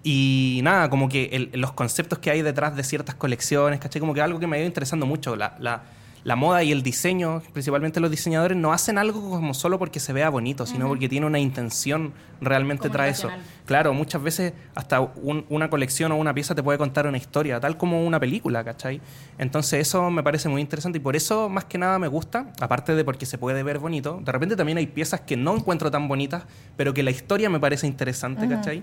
[0.02, 4.00] Y nada, como que el- los conceptos que hay detrás de ciertas colecciones, ¿cachai?
[4.00, 5.34] Como que algo que me ha ido interesando mucho.
[5.36, 5.82] La, la-
[6.24, 10.12] la moda y el diseño, principalmente los diseñadores, no hacen algo como solo porque se
[10.14, 13.28] vea bonito, sino porque tiene una intención realmente trae eso.
[13.66, 17.60] Claro, muchas veces hasta un- una colección o una pieza te puede contar una historia,
[17.60, 19.00] tal como una película, ¿cachai?
[19.38, 22.94] Entonces eso me parece muy interesante y por eso más que nada me gusta, aparte
[22.94, 26.08] de porque se puede ver bonito, de repente también hay piezas que no encuentro tan
[26.08, 26.44] bonitas,
[26.76, 28.82] pero que la historia me parece interesante, ¿cachai?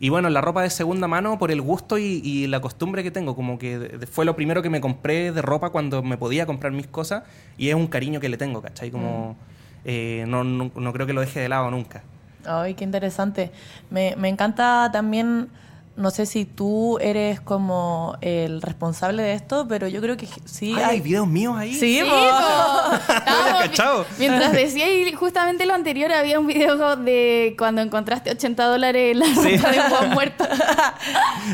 [0.00, 3.10] Y bueno, la ropa de segunda mano por el gusto y, y la costumbre que
[3.10, 6.16] tengo, como que de- de- fue lo primero que me compré de ropa cuando me
[6.16, 7.24] podía comprar mis cosas
[7.56, 8.90] y es un cariño que le tengo, ¿cachai?
[8.90, 9.36] Como...
[9.84, 12.02] eh, no, no, no creo que lo deje de lado nunca.
[12.44, 13.50] Ay, qué interesante.
[13.90, 15.48] Me, me encanta también,
[15.98, 20.72] no sé si tú eres como el responsable de esto, pero yo creo que sí.
[20.76, 21.74] Ay, ¿Hay videos míos ahí?
[21.74, 22.08] Sí, Sí.
[24.18, 29.18] Mientras decía ahí justamente lo anterior, había un video de cuando encontraste 80 dólares en
[29.20, 29.56] la Sí.
[29.56, 30.44] ropa de un hueón muerto.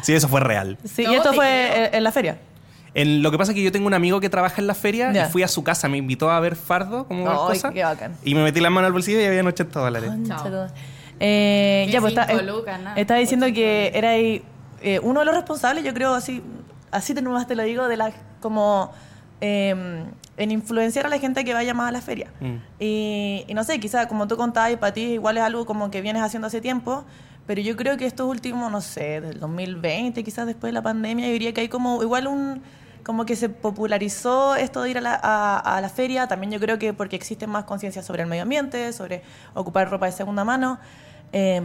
[0.03, 0.77] Sí, eso fue real.
[0.85, 1.85] Sí, No, y esto fue creo.
[1.87, 2.39] en, en la feria.
[2.95, 5.13] En, lo que pasa es que yo tengo un amigo que trabaja en la feria
[5.13, 5.27] Ya.
[5.27, 7.73] y fui a su casa, me invitó a ver fardo, como Ay, cosas.
[7.73, 8.17] qué bacán.
[8.25, 10.11] Y me metí las manos al bolsillo y habían 80 dólares.
[10.29, 10.69] Chao.
[11.21, 12.97] Eh, ya, pues está, eh, lucas, nada.
[12.97, 14.43] estaba diciendo que era ahí,
[14.83, 16.43] eh, uno de los responsables, yo creo, así,
[16.91, 18.91] así te nomás te lo digo, de la como
[19.41, 20.05] eh,
[20.37, 22.31] en influenciar a la gente que vaya más a la feria.
[22.41, 22.57] Mm.
[22.81, 25.91] Y, y no sé, quizás como tú contabas, y para ti igual es algo como
[25.91, 27.05] que vienes haciendo hace tiempo,
[27.47, 31.27] pero yo creo que estos últimos, no sé, del 2020, quizás después de la pandemia,
[31.27, 32.63] yo diría que hay como igual un
[33.05, 36.59] como que se popularizó esto de ir a la, a, a la feria, también yo
[36.59, 39.23] creo que porque existe más conciencia sobre el medio ambiente, sobre
[39.55, 40.79] ocupar ropa de segunda mano,
[41.33, 41.61] eh,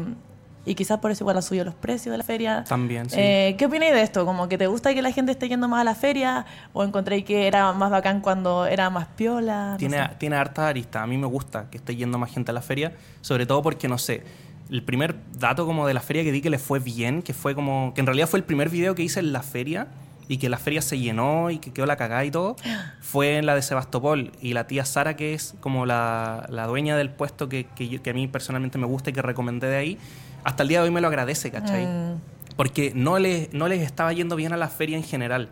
[0.66, 2.64] y quizás por eso igual ha subido los precios de la feria.
[2.66, 3.16] También, sí.
[3.18, 4.26] Eh, ¿Qué opináis de esto?
[4.26, 6.46] ¿Como que te gusta que la gente esté yendo más a la feria?
[6.74, 9.72] ¿O encontré que era más bacán cuando era más piola?
[9.72, 10.10] No Tiene, sé.
[10.20, 11.02] tiene hartas aristas.
[11.02, 13.88] A mí me gusta que esté yendo más gente a la feria, sobre todo porque,
[13.88, 14.24] no sé,
[14.70, 17.56] el primer dato como de la feria que di que le fue bien, que fue
[17.56, 19.88] como, que en realidad fue el primer video que hice en la feria
[20.30, 22.56] y que la feria se llenó y que quedó la cagada y todo,
[23.02, 24.32] fue en la de Sebastopol.
[24.40, 28.14] Y la tía Sara, que es como la, la dueña del puesto que, que, a
[28.14, 29.98] mí personalmente me gusta y que recomendé de ahí,
[30.44, 31.86] hasta el día de hoy me lo agradece, ¿cachai?
[31.86, 32.22] Mm.
[32.56, 35.50] porque no les, no les estaba yendo bien a la feria en general.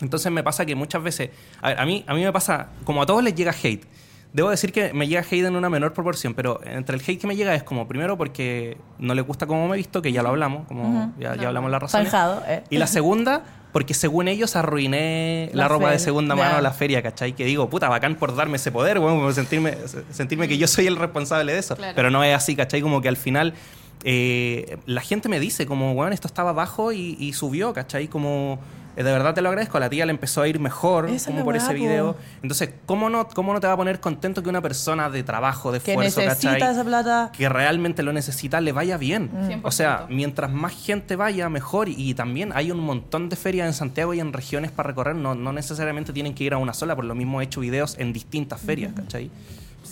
[0.00, 1.30] Entonces me pasa que muchas veces,
[1.62, 3.86] a, ver, a mí, a mí me pasa, como a todos les llega hate.
[4.32, 7.26] Debo decir que me llega hate en una menor proporción, pero entre el hate que
[7.28, 10.22] me llega es como, primero porque no le gusta cómo me he visto, que ya
[10.22, 12.10] lo hablamos, como ya, ya hablamos razones.
[12.10, 12.64] Zanjado, eh.
[12.68, 13.44] Y la segunda,
[13.76, 17.34] porque según ellos arruiné la, La ropa de segunda mano a la feria, ¿cachai?
[17.34, 19.76] Que digo, puta, bacán por darme ese poder, bueno, sentirme,
[20.12, 21.76] sentirme que yo soy el responsable de eso.
[21.76, 21.92] Claro.
[21.94, 22.80] Pero no es así, ¿cachai?
[22.80, 23.52] Como que al final
[24.02, 28.08] eh, la gente me dice como, bueno, esto estaba bajo y, y subió, ¿cachai?
[28.08, 28.58] Como,
[28.96, 31.44] de verdad te lo agradezco, a la tía le empezó a ir mejor Esa como
[31.44, 32.16] por ese video.
[32.42, 35.70] Entonces, ¿cómo no, ¿cómo no te va a poner contento que una persona de trabajo,
[35.70, 36.72] de que esfuerzo, necesita ¿cachai?
[36.72, 37.30] esa plata.
[37.36, 39.30] que realmente lo necesita le vaya bien.
[39.32, 39.60] Mm.
[39.64, 40.08] O sea, 100%.
[40.08, 41.88] mientras más gente vaya, mejor.
[41.88, 45.16] Y, también hay un montón de ferias en Santiago y en regiones para recorrer.
[45.16, 47.96] No, no necesariamente tienen que ir a una sola, por lo mismo he hecho videos
[47.98, 49.30] en distintas ferias, ¿cachai?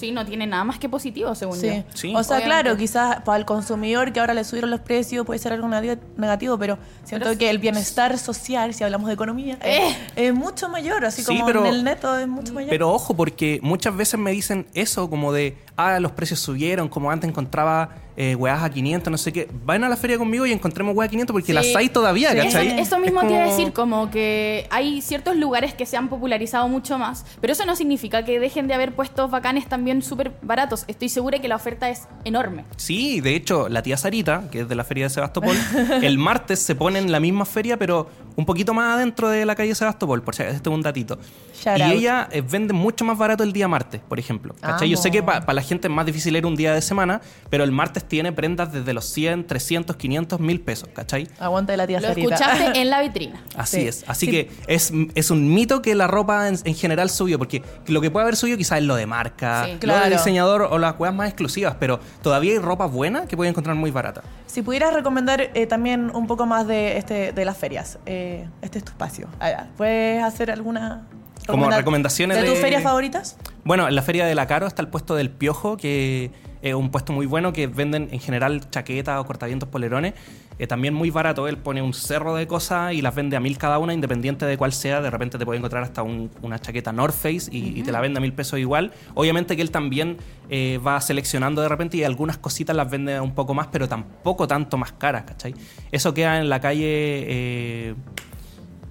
[0.04, 1.66] Sí, no tiene nada más que positivo, según Sí.
[1.68, 1.82] yo.
[1.94, 2.14] Sí.
[2.14, 2.44] O sea, Obviamente.
[2.44, 5.98] claro, quizás para el consumidor que ahora le subieron los precios puede ser algo neg-
[6.18, 10.68] negativo, pero siento Pero que el bienestar social, si hablamos de economía, es- es mucho
[10.68, 12.68] mayor, así Sí, como pero- en el neto es mucho mayor.
[12.68, 17.10] Pero ojo, porque muchas veces me dicen eso, como de, ah, los precios subieron, como
[17.10, 19.48] antes encontraba eh, weas a 500, no sé qué.
[19.64, 21.52] Vayan a la feria conmigo y encontremos weas a 500 porque Sí.
[21.52, 22.36] las hay todavía, Sí.
[22.38, 22.78] ¿cachai?
[22.78, 26.96] eso mismo Es como- decir, como que hay ciertos lugares que se han popularizado mucho
[26.98, 30.84] más, pero eso no significa que dejen de haber puestos bacanes también súper baratos.
[30.86, 32.64] Estoy segura que la oferta es enorme.
[32.76, 35.56] Sí, de hecho, la tía Sarita, que es de la feria de Sebastopol,
[36.02, 39.54] el martes se pone en la misma feria, pero un poquito más adentro de la
[39.54, 41.18] calle Sebastopol, por si este es un datito.
[41.54, 41.92] Shout y out.
[41.92, 44.54] ella eh, vende mucho más barato el día martes, por ejemplo.
[44.60, 44.88] ¿Cachai?
[44.88, 47.20] Yo sé que para la gente es más difícil ir un día de semana,
[47.50, 51.28] pero el martes tiene prendas desde los 100, 300, 500, 1000 pesos, ¿cachai?
[51.38, 52.34] Aguante de la tía Lo Sarita.
[52.34, 53.42] escuchaste en la vitrina.
[53.56, 53.88] Así Sí.
[53.88, 54.04] es.
[54.08, 54.32] Así Sí.
[54.32, 58.10] que es, es un mito que la ropa en, en general subió, porque lo que
[58.10, 59.72] puede haber subido quizás es lo de marca, Sí.
[59.74, 60.04] lo Claro.
[60.06, 63.76] de diseñador o las cosas más exclusivas, pero todavía hay ropa buena que pueden encontrar
[63.76, 64.22] muy barata.
[64.46, 68.23] Si pudieras recomendar eh, también un poco más de este de las ferias, eh,
[68.62, 69.28] este es tu espacio.
[69.40, 69.68] Allá.
[69.76, 71.06] ¿Puedes hacer alguna
[71.46, 73.36] Como recomenda- recomendaciones de tus de- ferias favoritas?
[73.64, 76.30] Bueno, en la Feria de la Caro está el puesto del Piojo, que
[76.62, 80.14] es un puesto muy bueno que venden en general chaquetas o cortavientos polerones.
[80.58, 83.58] Eh, también muy barato, él pone un cerro de cosas y las vende a mil
[83.58, 85.00] cada una, independiente de cuál sea.
[85.00, 88.00] De repente te puede encontrar hasta un- una chaqueta North Face y, y te la
[88.00, 88.92] vende a mil pesos igual.
[89.14, 90.16] Obviamente que él también
[90.48, 94.46] eh, va seleccionando de repente y algunas cositas las vende un poco más, pero tampoco
[94.46, 95.54] tanto más caras, ¿cachai?
[95.90, 96.86] Eso queda en la calle...
[96.86, 97.94] eh,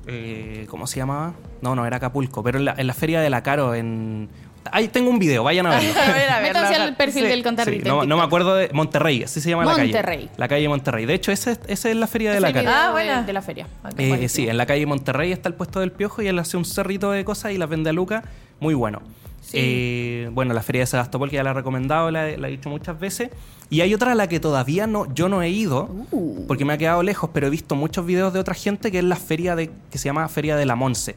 [0.07, 1.33] eh, ¿Cómo se llamaba?
[1.61, 4.29] No, no, era Acapulco, pero en la, en la Feria de la Caro, en...
[4.71, 5.89] Ahí tengo un video, vayan a verlo.
[6.41, 7.29] Métanse al perfil Sí.
[7.29, 10.25] del Sí, no, no me acuerdo de Monterrey, así se llama la Monterrey.
[10.27, 10.29] calle.
[10.37, 11.05] La calle Monterrey.
[11.05, 13.21] De hecho, esa es, la feria de Es la video Ah, de- buena.
[13.23, 13.67] de la feria.
[13.97, 16.63] Eh, sí, en la calle Monterrey está el puesto del piojo y él hace un
[16.63, 18.23] cerrito de cosas y las vende a Luca.
[18.61, 19.01] Muy bueno.
[19.43, 19.58] Sí.
[19.60, 22.51] Eh, bueno, la feria de Sebastopol, que ya la he recomendado, la, he- la he
[22.51, 23.29] dicho muchas veces.
[23.69, 26.45] Y hay otra a la que todavía no, yo no he ido, Uh.
[26.47, 29.03] porque me ha quedado lejos, pero he visto muchos videos de otra gente que es
[29.03, 31.15] la feria de, que se llama Feria de la Monse.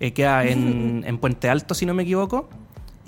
[0.00, 2.48] Eh, queda en, en Puente Alto, si no me equivoco.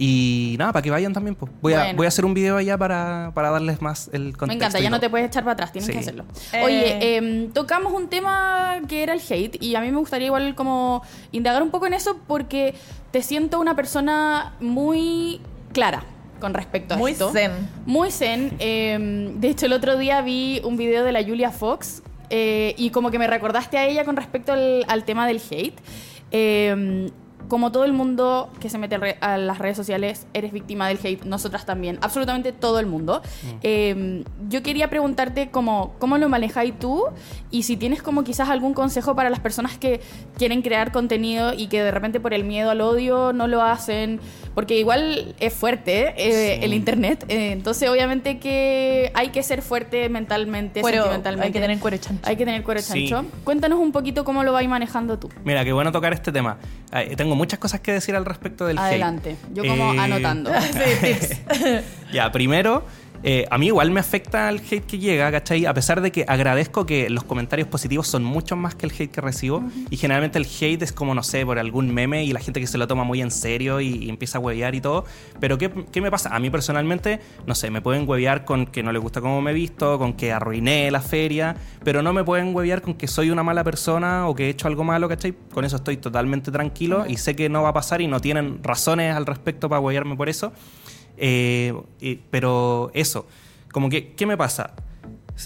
[0.02, 1.34] Y nada, para que vayan también.
[1.34, 1.52] Pues.
[1.60, 4.46] Voy, a, voy a hacer un video allá para, para darles más el contexto.
[4.46, 5.92] Me encanta, ya no te puedes echar para atrás, tienes Sí.
[5.92, 6.24] que hacerlo.
[6.54, 6.62] Eh.
[6.64, 10.54] Oye, em, tocamos un tema que era el hate y a mí me gustaría igual
[10.54, 12.74] como indagar un poco en eso porque
[13.10, 15.42] te siento una persona muy
[15.74, 16.02] clara
[16.40, 17.30] con respecto a Muy esto.
[17.30, 17.52] zen.
[17.84, 18.54] Muy zen.
[18.58, 22.88] Eh, de hecho, el otro día vi un video de la Julia Fox eh, y
[22.88, 25.78] como que me recordaste a ella con respecto al, al tema del hate.
[26.32, 27.10] Eh,
[27.50, 31.24] como todo el mundo que se mete a las redes sociales, eres víctima del hate,
[31.24, 33.22] nosotras también, absolutamente todo el mundo.
[33.62, 37.06] Eh, yo quería preguntarte cómo, cómo lo manejáis tú
[37.50, 40.00] y si tienes como quizás algún consejo para las personas que
[40.38, 44.20] quieren crear contenido y que de repente por el miedo al odio no lo hacen,
[44.54, 46.64] porque igual es fuerte eh, Sí.
[46.64, 51.46] el internet, eh, entonces obviamente que hay que ser fuerte mentalmente, Cuero, sentimentalmente.
[51.46, 52.28] hay que tener cuero chancho.
[52.28, 53.08] Hay que tener cuero Sí.
[53.08, 53.30] chancho.
[53.44, 55.30] Cuéntanos un poquito cómo lo vais manejando tú.
[55.44, 56.58] Mira, qué bueno tocar este tema.
[56.92, 58.86] Eh, tengo muchas cosas que decir al respecto del hate.
[58.86, 59.36] Adelante.
[59.54, 60.50] Yo como Eh, anotando.
[60.72, 61.40] Sí, tips.
[62.12, 62.82] Ya, primero,
[63.22, 65.66] eh, a mí igual me afecta el hate que llega, ¿cachai?
[65.66, 69.10] A pesar de que agradezco que los comentarios positivos son mucho más que el hate
[69.10, 69.62] que recibo.
[69.90, 72.66] Y generalmente el hate es como, no sé, por algún meme y la gente que
[72.66, 75.04] se lo toma muy en serio y, y empieza a huevear y todo.
[75.38, 76.34] Pero ¿qué, qué me pasa?
[76.34, 79.50] A mí personalmente, no sé, me pueden huevear con que no les gusta cómo me
[79.50, 83.30] he visto, con que arruiné la feria, pero no me pueden huevear con que soy
[83.30, 85.34] una mala persona o que he hecho algo malo, ¿cachai?
[85.52, 88.62] Con eso estoy totalmente tranquilo y sé que no va a pasar y no tienen
[88.62, 90.52] razones al respecto para huevearme por eso.
[91.22, 93.26] Eh, y- pero eso,
[93.72, 94.72] como que, ¿qué me pasa?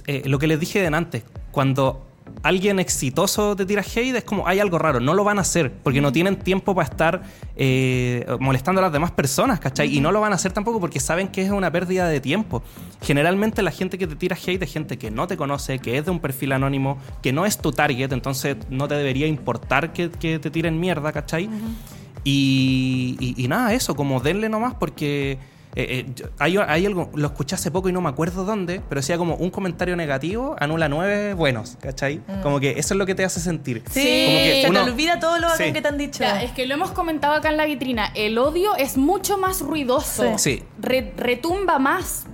[0.06, 2.06] Eh, lo que les dije de antes, cuando
[2.42, 5.72] alguien exitoso te tira hate, es como hay algo raro, no lo van a hacer,
[5.82, 7.22] porque no tienen tiempo para estar
[7.56, 9.94] eh, molestando a las demás personas, ¿cachai?
[9.96, 12.62] Y no lo van a hacer tampoco porque saben que es una pérdida de tiempo.
[13.02, 16.04] Generalmente la gente que te tira hate es gente que no te conoce, que es
[16.04, 20.10] de un perfil anónimo, que no es tu target, entonces no te debería importar que,
[20.10, 21.48] que te tiren mierda, ¿cachai?
[22.24, 25.38] Y, y- y nada, eso, como denle nomás porque...
[25.76, 29.00] eh, eh, hay, hay algo, lo escuché hace poco y no me acuerdo dónde, pero
[29.00, 32.20] decía como un comentario negativo anula nueve buenos, ¿cachai?
[32.42, 33.82] Como que eso es lo que te hace sentir.
[33.90, 35.72] Sí, Como que se uno- te olvida todo lo Sí.
[35.72, 36.20] que te han dicho.
[36.20, 38.10] Ya, es que lo hemos comentado acá en la vitrina.
[38.14, 40.38] El odio es mucho más ruidoso.
[40.38, 40.62] Sí.
[40.80, 42.26] Re- retumba más.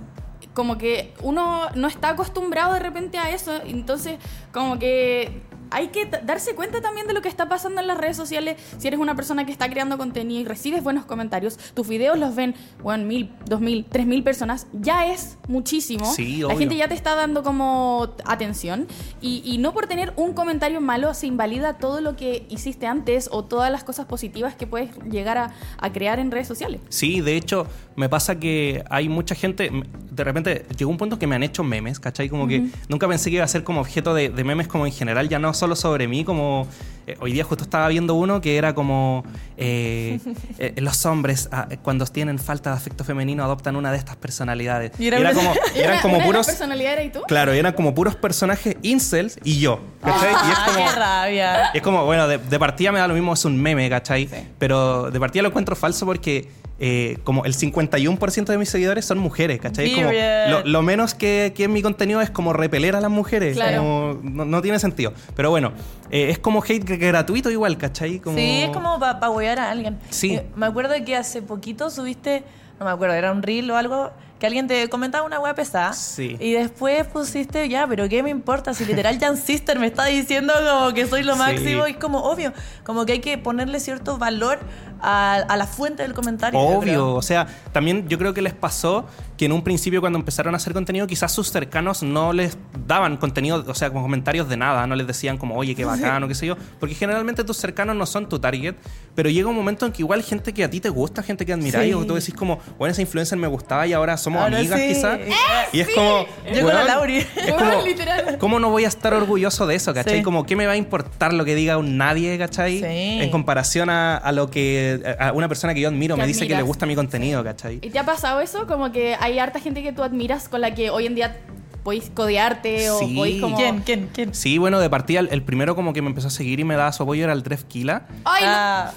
[0.53, 3.53] Como que uno no está acostumbrado de repente a eso.
[3.65, 4.17] Entonces,
[4.51, 8.17] como que hay que darse cuenta también de lo que está pasando en las redes
[8.17, 8.57] sociales.
[8.77, 12.35] Si eres una persona que está creando contenido y recibes buenos comentarios, tus videos los
[12.35, 16.05] ven, bueno, mil, dos mil, tres mil personas, ya es muchísimo.
[16.13, 18.87] Sí, la gente ya te está dando como atención.
[19.21, 23.29] Y, y no por tener un comentario malo se invalida todo lo que hiciste antes
[23.31, 26.81] o todas las cosas positivas que puedes llegar a, a crear en redes sociales.
[26.89, 29.69] Sí, de hecho, me pasa que hay mucha gente.
[30.11, 32.29] De repente llegó un punto que me han hecho memes, ¿cachai?
[32.29, 34.91] Como que nunca pensé que iba a ser como objeto de, de memes, como en
[34.93, 36.67] general, ya no solo sobre mí, como.
[37.07, 39.23] eh, hoy día justo estaba viendo uno que era como.
[39.57, 40.19] eh,
[40.59, 44.91] eh, los hombres, ah, cuando tienen falta de afecto femenino, adoptan una de estas personalidades.
[44.99, 46.47] Y Y era era como, ¿Y eran una- como una puros.
[46.47, 47.21] las personalidades eras tú?
[47.27, 50.29] Claro, eran como puros personajes incels y yo, ¿cachai?
[50.31, 50.85] y es Ah, como.
[50.85, 51.69] qué rabia.
[51.73, 54.29] Y es como, bueno, de, de partida me da lo mismo, es un meme, ¿cachai?
[54.59, 56.49] Pero de partida lo encuentro falso porque
[56.83, 59.93] eh, como el 51% de mis seguidores son mujeres, ¿cachai?
[59.93, 60.09] Como
[60.49, 63.55] lo, lo menos que, que en mi contenido es como repeler a las mujeres.
[63.55, 63.77] Claro.
[63.83, 65.13] como- no, no tiene sentido.
[65.35, 65.73] Pero bueno,
[66.09, 68.17] eh, es como hate gr- gratuito igual, ¿cachai?
[68.19, 68.35] Como...
[68.35, 69.99] Sí, es como para pa a alguien.
[70.09, 70.33] Sí.
[70.33, 72.43] Eh, me acuerdo que hace poquito subiste,
[72.79, 74.09] no me acuerdo, era un reel o algo,
[74.41, 75.93] que alguien te comentaba una hueá pesada.
[75.93, 76.35] Sí.
[76.39, 78.73] Y después pusiste, ya, pero ¿qué me importa?
[78.73, 81.39] Si literal Jan Sister me está diciendo como que soy lo Sí.
[81.39, 81.87] máximo.
[81.87, 82.51] Y es como obvio,
[82.83, 84.57] como que hay que ponerle cierto valor
[84.99, 86.59] a, a la fuente del comentario.
[86.59, 89.05] Obvio, o sea, también yo creo que les pasó
[89.37, 93.17] que en un principio cuando empezaron a hacer contenido quizás sus cercanos no les daban
[93.17, 96.35] contenido, o sea, como comentarios de nada, no les decían como, oye, qué bacano, qué
[96.35, 98.75] sé yo, porque generalmente tus cercanos no son tu target,
[99.15, 101.53] pero llega un momento en que igual gente que a ti te gusta, gente que
[101.53, 101.93] admiráis, Sí.
[101.93, 104.87] o tú decís como, bueno, esa influencer me gustaba y ahora somos Ahora amigas sí.
[104.87, 105.29] quizás, ¡Eh,
[105.73, 107.17] y es como, Yo con la Lauri.
[107.17, 108.37] es Weón, como, literal.
[108.39, 110.17] ¿cómo no voy a estar orgulloso de eso, cachai?
[110.17, 110.23] Sí.
[110.23, 112.79] Como, ¿qué me va a importar lo que diga un nadie, cachai?
[112.79, 112.85] Sí.
[113.21, 116.47] En comparación a, a lo que, a una persona que yo admiro Que me dice
[116.47, 117.79] que le gusta mi contenido, ¿cachai?
[117.81, 118.67] ¿Y te ha pasado eso?
[118.67, 121.37] Como que hay harta gente que tú admiras con la que hoy en día
[121.83, 123.15] podéis codearte o Sí.
[123.15, 123.57] podéis como...
[123.57, 123.79] ¿Quién?
[123.79, 124.09] ¿Quién?
[124.13, 124.33] ¿Quién?
[124.35, 126.75] Sí, bueno, de partida, el, el primero como que me empezó a seguir y me
[126.75, 128.91] daba su apoyo era el Dref Kila, ¡Ay, no!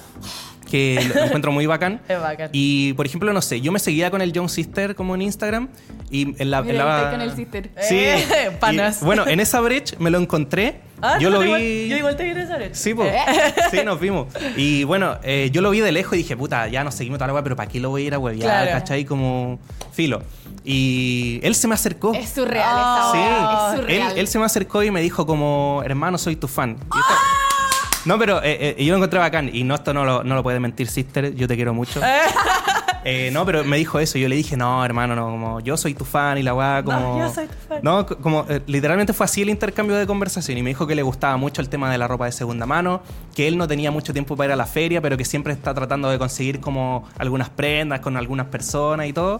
[0.69, 2.01] Que lo, encuentro muy bacán.
[2.07, 2.49] es bacán.
[2.51, 5.67] Y, por ejemplo, no sé, yo me seguía con el Young Sister como en Instagram
[6.09, 6.59] y en la...
[6.59, 7.69] en Mira, la- estoy con el sister.
[7.81, 7.97] Sí.
[7.99, 9.01] Eh, Y, panas.
[9.03, 10.81] bueno, en esa brecha me lo encontré.
[11.01, 11.45] Ah, yo ¿tú lo vi...
[11.47, 12.75] igual- yo igual te quería saber.
[12.75, 13.13] Sí, pues.
[13.71, 14.27] Sí, nos vimos.
[14.55, 17.27] Y bueno, eh, yo lo vi de lejos y dije, puta, ya nos seguimos toda
[17.27, 18.41] la weá, pero ¿para qué lo voy a ir a huevear?
[18.65, 18.71] Claro.
[18.71, 19.05] ¿Cachai?
[19.05, 19.59] Como
[19.93, 20.23] filo.
[20.63, 22.13] Y él se me acercó.
[22.13, 24.17] Es surreal Ah, esta Sí, Es él, surreal.
[24.19, 26.77] él se me acercó y me dijo como, hermano, soy tu fan.
[26.79, 26.97] Y
[28.05, 29.49] No, pero eh, eh, yo lo encontré bacán.
[29.51, 31.33] Y no, esto no lo, no lo puede mentir, sister.
[31.35, 32.01] Yo te quiero mucho.
[33.07, 34.17] Eh, no, pero me dijo eso.
[34.17, 36.99] Yo le dije, no, hermano, no, como yo soy tu fan y la weá, como.
[36.99, 37.79] No, yo soy tu fan.
[37.83, 40.57] No, como eh, literalmente fue así el intercambio de conversación.
[40.57, 43.03] Y me dijo que le gustaba mucho el tema de la ropa de segunda mano,
[43.35, 45.71] que él no tenía mucho tiempo para ir a la feria, pero que siempre está
[45.75, 49.39] tratando de conseguir como algunas prendas con algunas personas y todo.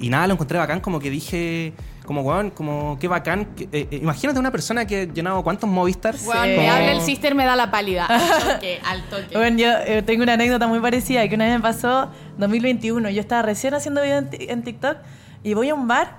[0.00, 1.74] Y nada, lo encontré bacán, como que dije,
[2.06, 3.54] como weón, como qué bacán.
[3.54, 6.14] que- eh, eh, imagínate una persona que ha llenado cuántos Movistar.
[6.24, 6.56] Weón, Sí.
[6.56, 8.06] me habla el sister, me da la pálida.
[8.06, 9.36] Al toque, al toque.
[9.36, 13.10] Bueno, yo eh, tengo una anécdota muy parecida que una vez me pasó 2021.
[13.10, 14.96] Yo estaba recién haciendo video en, ti- en TikTok
[15.44, 16.16] y voy a un bar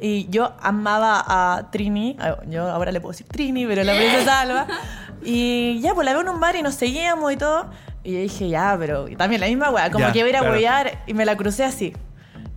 [0.00, 2.16] y yo amaba a Trini.
[2.48, 4.66] Yo ahora le puedo decir Trini, pero la princesa Alba.
[5.22, 7.68] Y ya, pues la veo en un bar y nos seguíamos y todo.
[8.02, 10.30] Y yo dije, ya, pero y también la misma weá, como Ya, que iba a
[10.30, 10.90] ir a claro.
[11.06, 11.92] y me la crucé así.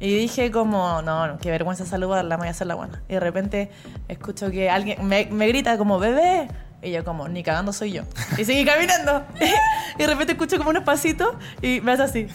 [0.04, 3.02] Y dije como, no, no, qué vergüenza saludarla, me voy a hacer la buena.
[3.08, 3.72] Y de repente
[4.10, 6.50] escucho que alguien me, me grita como, bebé.
[6.84, 8.04] Y yo como, ni cagando soy yo.
[8.38, 9.24] Y seguí caminando.
[9.96, 11.30] y de repente escucho como unos pasitos
[11.62, 12.28] y me hace así.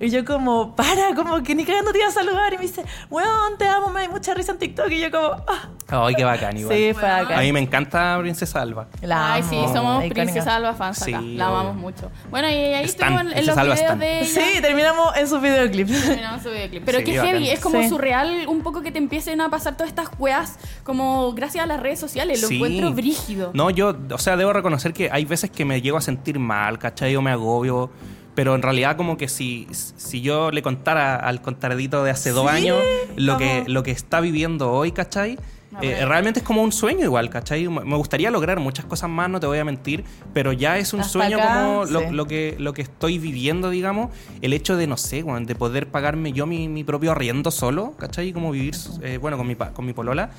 [0.00, 2.52] Y yo como, para, como que ni cagando te iba a saludar.
[2.52, 4.90] Y me dice, weón, te amo, me da mucha risa en TikTok.
[4.90, 5.68] Y yo como, ah.
[5.88, 6.76] Ay, qué bacán, igual.
[6.76, 7.38] Sí, fue acá.
[7.38, 8.88] A mí me encanta Princesa Alba.
[9.02, 10.04] La Ay, amo, sí, somos.
[10.08, 11.20] Princesa Alba fans acá.
[11.20, 11.80] Sí, la amamos obvio.
[11.82, 12.10] mucho.
[12.30, 14.26] Bueno, y ahí Stan, estuvimos en, en los videos de ella.
[14.28, 16.04] Sí, terminamos en sus videoclips.
[16.06, 16.84] Terminamos su videoclip.
[16.84, 17.32] Pero Sí, qué bacán.
[17.34, 17.88] heavy, es como Sí.
[17.88, 21.78] surreal un poco que te empiecen a pasar todas estas weas como gracias a las
[21.80, 22.40] redes sociales.
[22.42, 22.56] Lo Sí.
[22.56, 23.50] encuentro brígido.
[23.52, 26.78] No, yo, o sea, debo reconocer que hay veces que me llego a sentir mal,
[26.78, 27.16] ¿cachai?
[27.16, 27.90] O me agobio.
[28.34, 32.48] Pero en realidad como que si, si yo le contara al contardito de hace dos
[32.48, 32.78] años
[33.14, 35.38] lo que, lo que está viviendo hoy, ¿cachai?
[35.74, 37.68] A Eh, realmente es como un sueño igual, ¿cachai?
[37.68, 40.04] Me gustaría lograr muchas cosas más, no te voy a mentir,
[40.34, 42.06] pero ya es un Hasta sueño acá, como lo, sí.
[42.10, 44.10] lo que, lo que estoy viviendo, digamos,
[44.42, 47.94] el hecho de, no sé, weón, de poder pagarme yo mi, mi propio arriendo solo,
[47.98, 48.32] ¿cachai?
[48.32, 50.30] Como vivir, eh, bueno, con mi, con mi polola,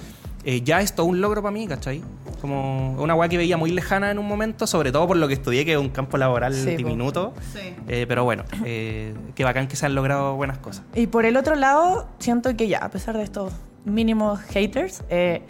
[0.46, 2.02] eh, ya es todo un logro para mí, ¿cachai?
[2.41, 5.34] Como una weá que veía muy lejana en un momento, sobre todo por lo que
[5.36, 7.34] estudié, que es un campo laboral Sí, diminuto.
[7.54, 7.74] Sí.
[7.88, 10.84] Eh, pero bueno, eh, qué bacán que se han logrado buenas cosas.
[10.93, 13.54] Y por el otro lado, siento que ya, a pesar de estos
[13.86, 15.41] mínimos haters, eh,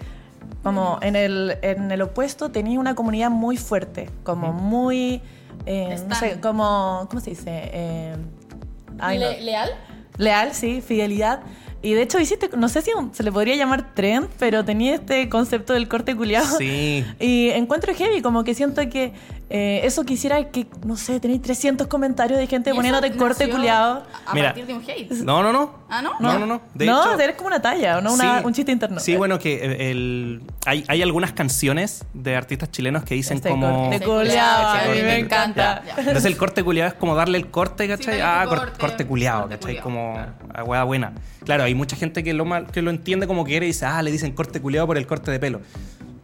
[0.63, 5.22] como en el, en el opuesto tenía una comunidad muy fuerte, como muy,
[5.65, 7.46] eh, no sé, como, ¿cómo se dice?
[7.74, 8.15] Eh,
[9.00, 9.30] ay, no.
[9.30, 9.69] Le- ¿Leal?
[10.17, 11.41] Leal, sí, fidelidad.
[11.84, 14.96] Y de hecho hiciste, no sé si un- se le podría llamar trend, pero tenía
[14.96, 16.58] este concepto del corte culiado.
[16.58, 17.06] Sí.
[17.19, 19.13] Y encuentro heavy, como que siento que
[19.50, 24.04] eh, eso quisiera que, no sé, tenéis 300 comentarios de gente poniéndote corte culiado.
[24.26, 24.48] A Mira.
[24.48, 25.12] partir de un hate.
[25.12, 25.84] No, no, no.
[25.89, 26.13] Ah, ¿no?
[26.19, 26.62] No, no, no.
[26.74, 28.46] De no, hecho, eres como una talla, no una- Sí.
[28.46, 29.00] un chiste interno.
[29.00, 33.89] Sí, bueno, que el, hay, hay algunas canciones de artistas chilenos que dicen Este como...
[33.89, 35.84] corte Ese culiado, a mí sí, me encanta.
[35.86, 35.96] ya.
[35.98, 38.15] Entonces el corte culiado es como darle el corte, ¿cachai?
[38.15, 39.60] Sí, ah, corte, corte, culiado, ¿cachai?
[39.60, 40.32] culiao, Como claro.
[40.54, 41.13] a hueá buena.
[41.43, 44.01] Claro, hay mucha gente que lo, mal- que lo entiende como quiere y dice, ah,
[44.01, 45.62] le dicen corte culiado por el corte de pelo.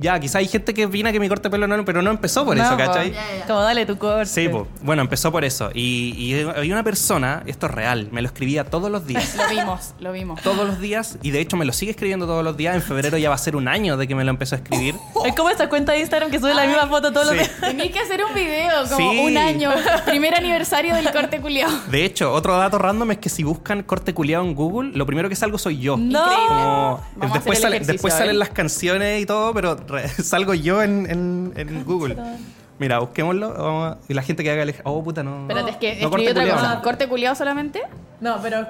[0.02, 2.46] Ya, quizá hay gente que opina que mi corte de pelo no, pero no empezó
[2.46, 2.78] por No, eso.
[2.78, 3.14] ¿cachai?
[3.46, 4.26] Como dale tu corte.
[4.28, 4.50] Sí.
[4.82, 5.72] Bueno, empezó por eso.
[5.74, 9.36] Y, y hay una persona, esto es real, me lo escribía todos los días.
[9.36, 10.42] Lo vimos, lo vimos.
[10.42, 11.18] todos los días.
[11.22, 12.76] Y de hecho me lo sigue escribiendo todos los días.
[12.76, 14.96] En febrero ya va a ser un año de que me lo empezó a escribir.
[15.26, 17.52] Es como esa cuenta de Instagram que sube la misma foto todos los días.
[17.60, 19.20] Tenías que hacer un video, como Sí.
[19.20, 19.72] un año,
[20.06, 21.70] primer aniversario del corte culiao.
[21.92, 25.28] De hecho, otro dato random es que si buscan corte culiado en Google, lo primero
[25.28, 25.98] que salgo soy yo.
[25.98, 27.02] No.
[27.20, 29.76] Como- después, sale- salen las canciones y todo, pero
[30.24, 32.16] salgo yo en, en- en Google.
[32.80, 34.70] Mira, busquémoslo vamos a- y la gente que haga el...
[34.70, 35.42] ej- Oh, puta, no.
[35.42, 36.76] Espérate, es que no, escribí otra culiao, cosa.
[36.76, 36.82] no.
[36.82, 37.82] ¿Corte culiao solamente?
[38.22, 38.66] No, pero.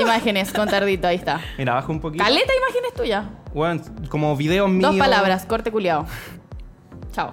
[0.00, 1.40] Imágenes con tardito, ahí está.
[1.56, 2.22] Mira, bajo un poquito.
[2.24, 3.24] Caleta imágenes tuyas.
[3.54, 4.90] Bueno, como videos míos.
[4.90, 6.04] Dos palabras, corte culiao.
[7.12, 7.32] Chao.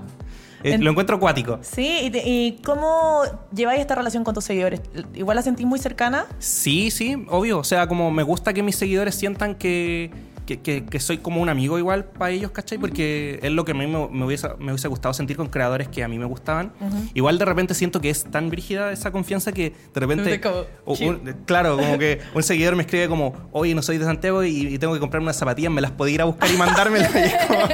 [0.64, 1.60] Eh, En- Lo encuentro acuático.
[1.62, 3.22] Sí, y, te- y cómo
[3.54, 4.82] lleváis esta relación con tus seguidores?
[5.14, 6.26] ¿Igual la sentís muy cercana?
[6.40, 7.60] Sí, sí, obvio.
[7.60, 10.12] O sea, como me gusta que mis seguidores sientan que,
[10.48, 12.80] que, que- que soy como un amigo igual para ellos, ¿cachai?
[12.80, 15.88] Porque es lo que a mí me, me hubiese, me hubiese gustado sentir con creadores
[15.90, 16.72] que a mí me gustaban.
[17.14, 20.42] Igual de repente siento que es tan brígida esa confianza que de repente...
[20.42, 20.56] Como,
[20.86, 24.44] o- un- claro, como que un seguidor me escribe como, oye, no soy de Santiago
[24.44, 27.12] y, y tengo que comprarme unas zapatillas, ¿me las podía ir a buscar y mandármelas?
[27.14, 27.68] Y como,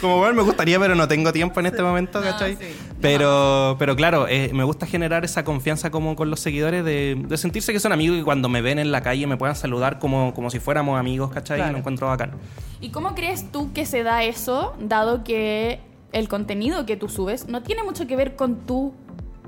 [0.00, 2.56] como, bueno, me gustaría, pero no tengo tiempo en este momento, No, ¿cachai?
[2.56, 2.64] sí.
[3.00, 7.36] Pero, pero claro, eh, me gusta generar esa confianza como con los seguidores de, de
[7.36, 10.32] sentirse que son amigos y cuando me ven en la calle me puedan saludar como,
[10.34, 11.58] como si fuéramos amigos, ¿cachai?
[11.58, 11.72] Claro.
[11.72, 12.32] Lo encuentro bacán.
[12.80, 15.80] ¿Y cómo crees tú que se da eso, dado que
[16.12, 18.92] el contenido que tú subes no tiene mucho que ver con tu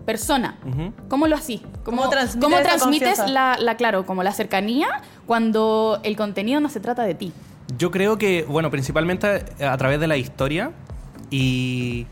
[0.07, 0.59] persona?
[0.67, 0.93] Ujú.
[1.09, 1.63] ¿Cómo lo así?
[1.85, 4.89] ¿Cómo, ¿Cómo transmites cómo transmites la, la, claro, como la cercanía
[5.27, 7.33] cuando el contenido no se trata de ti?
[7.77, 10.73] Yo creo que, bueno, principalmente a través de la historia
[11.31, 12.07] y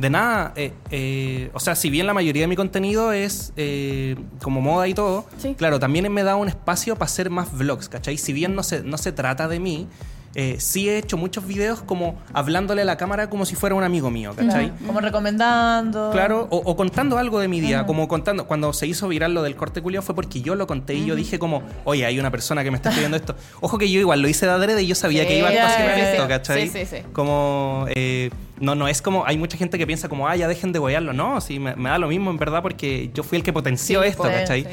[0.00, 4.16] de nada, eh, eh, o sea, si bien la mayoría de mi contenido es eh,
[4.42, 5.54] como moda y todo, Sí.
[5.56, 8.16] claro, también me da un espacio para hacer más vlogs, ¿cachai?
[8.16, 9.86] Si bien no se, no se trata de mí,
[10.34, 13.82] eh, sí he hecho muchos videos como hablándole a la cámara como si fuera un
[13.82, 14.68] amigo mío, ¿cachai?
[14.70, 16.10] Claro, Como recomendando.
[16.12, 19.42] Claro, o, o contando algo de mi día, como contando, cuando se hizo viral lo
[19.42, 22.30] del corte culiao fue porque yo lo conté y yo dije como, oye, hay una
[22.30, 23.34] persona que me está escribiendo esto.
[23.60, 25.52] Ojo que yo igual lo hice de adrede y yo sabía Sí, que iba a
[25.52, 26.28] ocasionar ya, esto, ya.
[26.28, 26.68] ¿cachai?
[26.68, 27.02] Sí, sí, sí.
[27.12, 30.72] Como, eh, no, no es como, hay mucha gente que piensa como, ah, ya dejen
[30.72, 31.12] de boyarlo.
[31.12, 34.02] No, sí, me, me da lo mismo en verdad porque yo fui el que potenció
[34.02, 34.62] Sí, esto, pues, ¿cachai?
[34.62, 34.68] sí.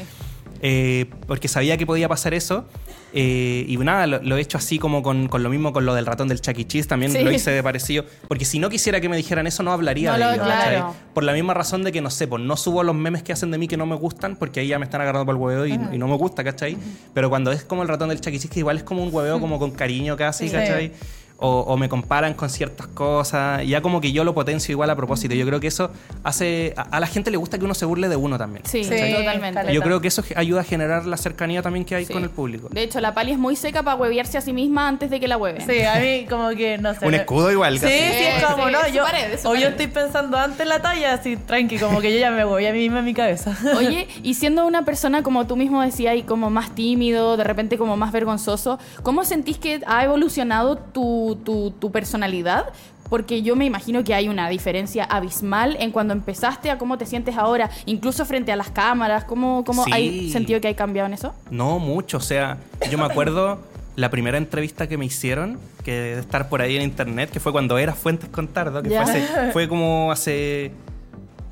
[0.60, 2.64] Eh, porque sabía que podía pasar eso.
[3.12, 5.94] Eh, y nada, lo, lo he hecho así como con, con lo mismo con lo
[5.94, 6.66] del ratón del Chucky E.
[6.66, 7.18] Cheese, también Sí.
[7.22, 8.04] lo hice de parecido.
[8.28, 10.42] Porque si no quisiera que me dijeran eso, no hablaría No de lo- ello.
[10.44, 10.76] claro.
[10.88, 11.00] ¿cachai?
[11.14, 13.50] Por la misma razón de que, no sé, pues no subo los memes que hacen
[13.50, 15.66] de mí que no me gustan, porque ahí ya me están agarrando por el hueveo
[15.66, 16.76] y, y no me gusta, ¿cachai?
[17.14, 18.40] Pero cuando es como el ratón del Chucky E.
[18.40, 20.54] Cheese, que igual es como un hueveo como con cariño casi, Sí.
[20.54, 20.92] ¿cachai?
[21.40, 24.90] O, o me comparan con ciertas cosas, y ya como que yo lo potencio igual
[24.90, 25.34] a propósito.
[25.36, 25.90] Yo creo que eso
[26.24, 26.74] hace...
[26.76, 28.64] A, a la gente le gusta que uno se burle de uno también.
[28.66, 29.54] Sí, Sí, totalmente.
[29.54, 29.72] caleta.
[29.72, 32.12] Yo creo que eso ayuda a generar la cercanía también que hay Sí.
[32.12, 32.68] con el público.
[32.72, 35.28] De hecho, la Pali es muy seca para huevearse a sí misma antes de que
[35.28, 35.64] la hueven.
[35.64, 37.06] Sí, a mí como que no sé.
[37.06, 37.94] Un escudo igual, Sí, casi.
[37.94, 38.02] sí,
[38.36, 38.88] es como, Sí, ¿no?
[38.88, 42.30] Yo, pared, o yo estoy pensando antes la talla, así, tranqui, como que yo ya
[42.32, 43.56] me voy a mí misma en mi cabeza.
[43.76, 47.78] Oye, y siendo una persona, como tú mismo decías, y como más tímido, de repente
[47.78, 52.66] como más vergonzoso, ¿cómo sentís que ha evolucionado tu, tu, tu personalidad?
[53.08, 57.06] Porque yo me imagino que hay una diferencia abismal en cuando empezaste a cómo te
[57.06, 59.24] sientes ahora, incluso frente a las cámaras.
[59.24, 59.90] ¿Cómo, cómo Sí.
[59.94, 61.32] hay sentido que hay cambiado en eso?
[61.50, 62.58] No mucho, o sea,
[62.90, 63.60] yo me acuerdo
[63.96, 67.50] la primera entrevista que me hicieron, que de estar por ahí en internet, que fue
[67.50, 69.04] cuando era Fuentes Contardo, que Ya.
[69.06, 70.72] fue, hace- fue como hace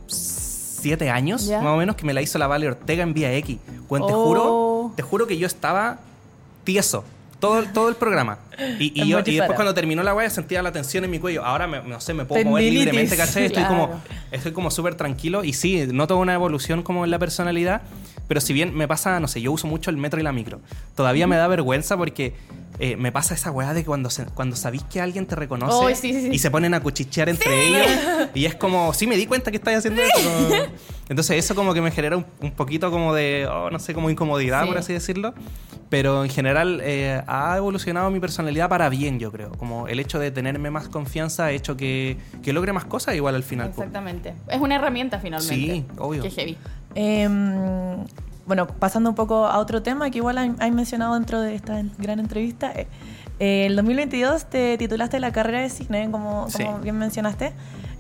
[0.07, 3.59] siete años, más o menos, que me la hizo la Vale Ortega en Vía X.
[3.89, 4.25] Bueno, te Oh.
[4.25, 5.99] juro, te juro que yo estaba
[6.65, 7.03] tieso.
[7.41, 8.39] Todo, todo el programa.
[8.79, 11.45] Y, y yo, y después cuando terminó la wea sentía la tensión en mi cuello.
[11.45, 13.45] Ahora, me- no sé, me puedo mover libremente, ¿cachai?
[13.47, 13.89] Estoy Claro.
[13.89, 17.83] como estoy como súper tranquilo y sí, noto una evolución como en la personalidad,
[18.27, 20.61] pero si bien me pasa, no sé, yo uso mucho el metro y la micro,
[20.95, 22.35] todavía me da vergüenza porque
[22.79, 25.95] eh, me pasa esa weá de cuando, se- cuando sabís que alguien te reconoce Ay,
[25.95, 26.29] sí, sí, sí.
[26.33, 27.87] y se ponen a cuchichear entre ellos
[28.35, 30.13] y es como, sí me di cuenta que estáis haciendo eso.
[30.23, 30.65] como-
[31.11, 34.09] Entonces eso como que me genera un, un poquito como de, oh, no sé, como
[34.11, 34.69] incomodidad, Sí.
[34.69, 35.35] por así decirlo.
[35.89, 39.53] Pero en general eh, ha evolucionado mi personalidad para bien, yo creo.
[39.53, 43.37] Como el hecho de tenerme más confianza ha hecho que, que logre más cosas igual
[43.37, 43.69] al final.
[43.69, 44.35] Exactamente.
[44.49, 45.55] Es una herramienta finalmente.
[45.55, 46.23] Sí, obvio.
[46.25, 46.57] Qué heavy.
[46.97, 48.05] Em,
[48.47, 51.81] bueno, pasando un poco a otro tema que igual hay, hay mencionado dentro de esta
[51.99, 52.73] gran entrevista.
[52.75, 52.87] eh,
[53.67, 56.65] el 2022 te titulaste la carrera de cine, como, Sí.
[56.65, 57.53] como bien mencionaste.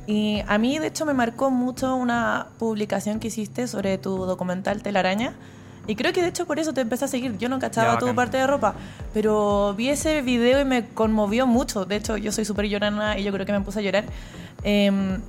[0.09, 4.82] Y a mí, de hecho, me marcó mucho una publicación que hiciste sobre tu documental
[4.82, 5.34] Telaraña.
[5.87, 7.37] Y creo que de hecho por eso te empecé a seguir.
[7.39, 8.74] Yo no cachaba Ya, tu parte de ropa,
[9.14, 11.84] pero vi ese video y me conmovió mucho.
[11.84, 14.05] De hecho, yo soy súper llorona y yo creo que me puse a llorar.
[14.64, 15.20] Em,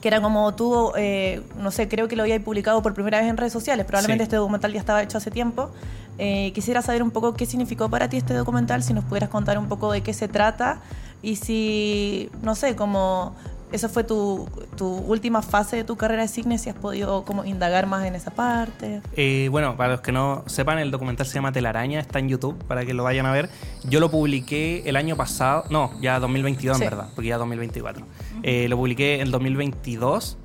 [0.00, 3.28] que era como tú, eh, no sé, creo que lo había publicado por primera vez
[3.28, 3.84] en redes sociales.
[3.84, 4.26] Probablemente Sí.
[4.28, 5.70] este documental ya estaba hecho hace tiempo.
[6.18, 9.58] Eh, quisiera saber un poco qué significó para ti este documental, si nos pudieras contar
[9.58, 10.80] un poco de qué se trata
[11.20, 13.34] y si, no sé, como
[13.72, 17.44] esa fue tu, tu última fase de tu carrera de cine, si has podido como
[17.44, 19.02] indagar más en esa parte.
[19.16, 22.56] Eh, bueno, para los que no sepan, el documental se llama Telaraña, está en YouTube
[22.64, 23.50] para que lo vayan a ver.
[23.84, 26.84] Yo lo publiqué el año pasado, no, ya 2022 Sí.
[26.84, 28.06] en verdad, porque ya 2024.
[28.42, 30.38] Eh, lo publiqué en 2022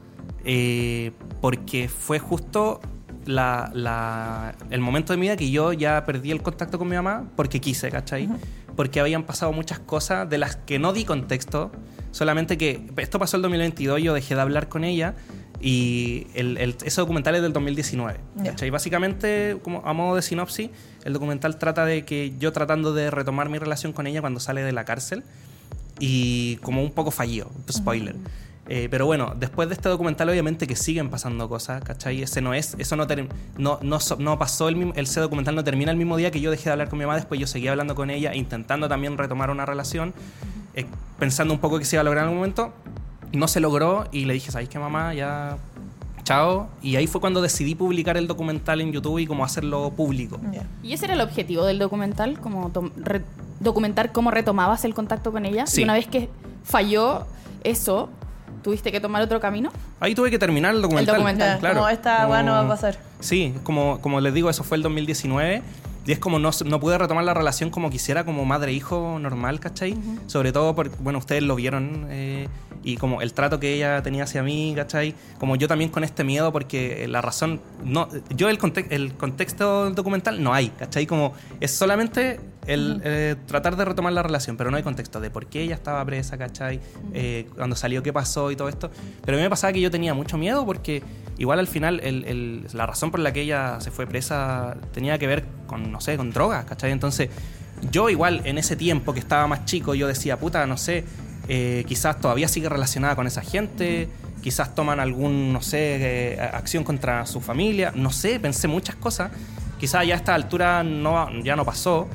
[0.46, 1.12] eh,
[1.42, 2.80] porque fue justo
[3.26, 6.96] la- la- el momento de mi vida que yo ya perdí el contacto con mi
[6.96, 8.28] mamá porque quise, ¿cachai?
[8.76, 11.72] Porque habían pasado muchas cosas de las que no di contexto,
[12.14, 15.14] solamente que esto pasó el 2022, yo dejé de hablar con ella
[15.60, 18.20] y el, el- ese documental es del 2019.
[18.38, 18.52] Ya.
[18.52, 18.70] ¿cachai?
[18.70, 20.70] Básicamente, como a modo de sinopsis,
[21.04, 24.62] el documental trata de que yo tratando de retomar mi relación con ella cuando sale
[24.64, 25.24] de la cárcel
[26.00, 28.16] y como un poco fallido, spoiler.
[28.70, 32.22] Eh, pero bueno, después de este documental obviamente que siguen pasando cosas, ¿cachai?
[32.22, 33.06] Ese no es, eso no,
[33.58, 36.50] no, no, no pasó, el, mismo- ese documental no termina el mismo día que yo
[36.50, 39.50] dejé de hablar con mi mamá, después yo seguía hablando con ella, intentando también retomar
[39.50, 40.14] una relación,
[40.76, 40.86] eh,
[41.20, 42.74] pensando un poco que se iba a lograr en algún momento,
[43.32, 45.14] no se logró y le dije, ¿sabéis qué mamá?
[45.14, 45.58] Ya,
[46.24, 46.70] chao.
[46.82, 50.40] Y ahí fue cuando decidí publicar el documental en YouTube y como hacerlo público.
[50.52, 50.64] Ya.
[50.84, 52.40] ¿Y ese era el objetivo del documental?
[52.40, 52.72] Como
[53.60, 55.66] documentar cómo retomabas el contacto con ella.
[55.68, 55.82] Sí.
[55.82, 56.30] Y una vez que
[56.64, 57.26] falló
[57.64, 58.10] eso,
[58.62, 59.72] ¿tuviste que tomar otro camino?
[60.00, 61.16] Ahí tuve que terminar el documental.
[61.16, 61.56] documental.
[61.56, 61.76] Ya, claro.
[61.76, 62.98] como esta weá no va a pasar.
[63.20, 65.62] Sí, como, como les digo, eso fue el 2019.
[66.06, 69.98] Y es como no, no pude retomar la relación como quisiera, como madre-hijo normal, ¿cachai?
[70.28, 72.08] Sobre todo porque, bueno, ustedes lo vieron.
[72.10, 72.48] eh,
[72.86, 75.16] y como el trato que ella tenía hacia mí, ¿cachai?
[75.40, 77.62] Como yo también con este miedo, porque la razón.
[77.86, 81.06] no Yo el, conte- el contexto documental no hay, ¿cachai?
[81.08, 85.30] Como es solamente el eh, tratar de retomar la relación, pero no hay contexto de
[85.30, 86.80] por qué ella estaba presa, ¿cachai?
[87.14, 88.90] Eh, cuando salió, qué pasó y todo esto.
[89.26, 91.04] Pero a mí me pasaba que yo tenía mucho miedo porque
[91.38, 95.18] igual al final el- el- la razón por la que ella se fue presa tenía
[95.18, 96.92] que ver con, no sé, con drogas, ¿cachai?
[96.92, 97.30] Entonces
[97.92, 101.04] yo igual en ese tiempo que estaba más chico, yo decía, puta, no sé,
[101.50, 104.08] eh, quizás todavía sigue relacionada con esa gente,
[104.42, 109.32] quizás toman algún, no sé, acción contra su familia, no sé, pensé muchas cosas.
[109.80, 112.08] Quizás ya a esta altura no, ya no pasó,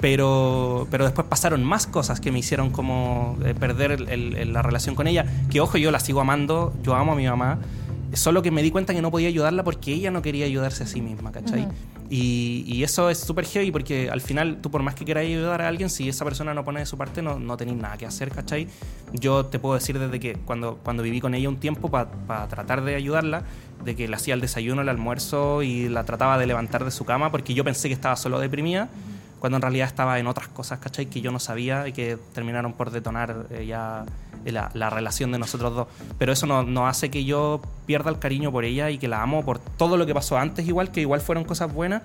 [0.00, 4.62] pero, pero después pasaron más cosas que me hicieron como eh, perder el- el- la
[4.62, 5.26] relación con ella.
[5.50, 7.58] Que ojo, yo la sigo amando, yo amo a mi mamá.
[8.12, 10.86] Solo que me di cuenta que no podía ayudarla porque ella no quería ayudarse a
[10.86, 11.68] sí misma, ¿cachai?
[12.12, 15.62] y, y eso es súper heavy porque al final tú por más que quieras ayudar
[15.62, 18.06] a alguien, si esa persona no pone de su parte, no, no tenéis nada que
[18.06, 18.66] hacer, ¿cachai?
[19.12, 22.08] Yo te puedo decir desde que cuando, cuando viví con ella un tiempo para
[22.48, 23.44] tratar de ayudarla,
[23.84, 27.04] de que le hacía el desayuno, el almuerzo y la trataba de levantar de su
[27.04, 28.88] cama porque yo pensé que estaba solo deprimida
[29.40, 31.06] cuando en realidad estaba en otras cosas, ¿cachai?
[31.06, 34.04] Que yo no sabía y que terminaron por detonar eh, ya
[34.44, 35.88] la, la relación de nosotros dos.
[36.18, 39.22] Pero eso no, no hace que yo pierda el cariño por ella y que la
[39.22, 42.02] amo por todo lo que pasó antes, igual que igual fueron cosas buenas.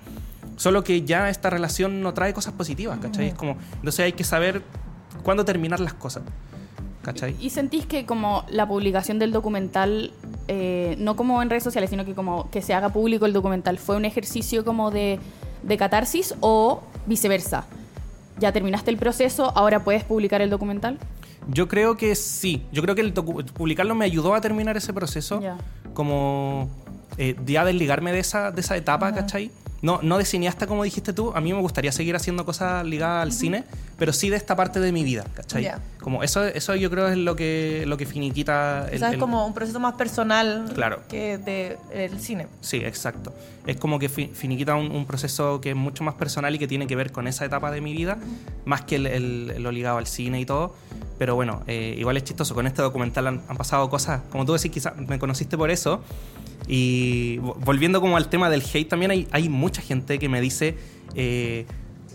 [0.56, 3.28] Solo que ya esta relación no trae cosas positivas, ¿cachai?
[3.28, 4.62] Es como, entonces hay que saber
[5.22, 6.22] cuándo terminar las cosas,
[7.02, 7.36] ¿cachai?
[7.38, 10.12] ¿Y sentís que como la publicación del documental,
[10.48, 13.76] eh, no como en redes sociales, sino que como que se haga público el documental,
[13.76, 15.18] fue un ejercicio como de,
[15.62, 17.66] de catarsis o viceversa?
[18.38, 20.98] ¿Ya terminaste el proceso, ahora puedes publicar el documental?
[21.48, 22.62] Yo creo que sí.
[22.72, 25.40] Yo creo que el publicarlo me ayudó a terminar ese proceso.
[25.94, 26.68] Como
[27.18, 29.50] eh, ya desligarme de esa, de esa etapa, ¿cachai?
[29.82, 31.32] No, no de cineasta como dijiste tú.
[31.34, 33.64] A mí me gustaría seguir haciendo cosas ligadas al cine,
[33.98, 35.62] pero sí de esta parte de mi vida, ¿cachai?
[35.64, 35.80] Ya.
[36.00, 39.46] Como eso, eso yo creo es lo que, lo que finiquita el, es el- como
[39.46, 41.00] un proceso más personal Claro.
[41.08, 42.46] que de, el cine.
[42.60, 43.32] Sí, exacto.
[43.66, 46.68] Es como que fi- finiquita un, un proceso que es mucho más personal y que
[46.68, 48.18] tiene que ver con esa etapa de mi vida,
[48.64, 50.74] más que el, el- lo ligado al cine y todo.
[51.18, 52.54] Pero bueno, eh, igual es chistoso.
[52.54, 56.02] Con este documental han, han pasado cosas, como tú decís, quizás me conociste por eso.
[56.68, 60.40] Y vo- volviendo como al tema del hate, también hay, hay mucha gente que me
[60.40, 60.76] dice,
[61.14, 61.66] eh,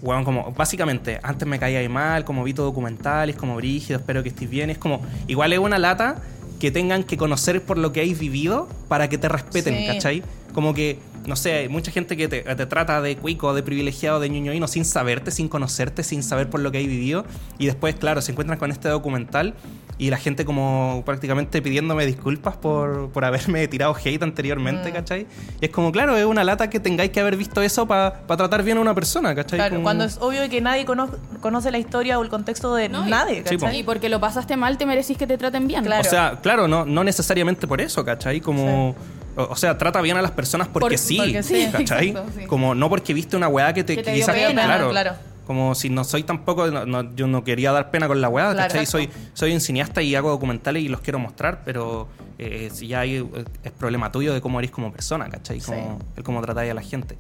[0.02, 4.24] weón, como básicamente, antes me caía mal, como vi tu documental, es como brígido, espero
[4.24, 4.70] que estés bien.
[4.70, 6.16] Es como, igual es una lata
[6.60, 9.86] que tengan que conocer por lo que hay vivido para que te respeten, Sí.
[9.88, 10.24] ¿cachai?
[10.54, 14.20] Como que, no sé, hay mucha gente que te, te trata de cuico, de privilegiado,
[14.20, 17.26] de ñoñoíno sin saberte, sin conocerte, sin saber por lo que hay vivido.
[17.58, 19.54] Y después, claro, se encuentran con este documental
[19.98, 24.94] y la gente como prácticamente pidiéndome disculpas por, por haberme tirado hate anteriormente, Mm.
[24.94, 25.28] ¿cachai?
[25.62, 28.64] Y es como, claro, es una lata que tengáis que haber visto eso para tratar
[28.64, 29.60] bien a una persona, ¿cachai?
[29.60, 31.10] Claro, Como- cuando es obvio que nadie cono-
[31.40, 33.66] conoce la historia o el contexto de No, nadie, Sí, po.
[33.66, 33.80] ¿cachai?
[33.80, 35.84] Y porque lo pasaste mal, te merecís que te traten bien.
[35.86, 36.02] Claro.
[36.02, 38.40] O sea, claro, no, no necesariamente por eso, ¿cachai?
[38.42, 38.96] Como.
[39.36, 42.10] O, o sea, trata bien a las personas porque Por- sí, porque sí, ¿cachai?
[42.10, 42.46] exacto, sí.
[42.48, 45.14] Como no porque viste una weá que te, Que te dio pena, claro, claro.
[45.48, 48.52] Como si no soy tampoco, no- no- yo no quería dar pena con la weá,
[48.54, 48.86] Claro, ¿cachai?
[48.86, 52.08] Soy, un cineasta y hago documentales y los quiero mostrar, pero
[52.40, 53.26] eh, si ya hay, eh,
[53.64, 55.60] es problema tuyo de cómo eres como persona, ¿cachai?
[55.60, 57.18] Como, el cómo tratáis a la gente.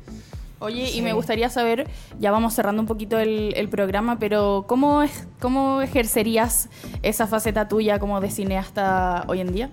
[0.60, 1.88] Oye, y me gustaría saber,
[2.20, 6.70] ya vamos cerrando un poquito el, el programa, pero ¿cómo, es, ¿cómo ejercerías
[7.02, 9.70] esa faceta tuya como de cineasta hoy en día?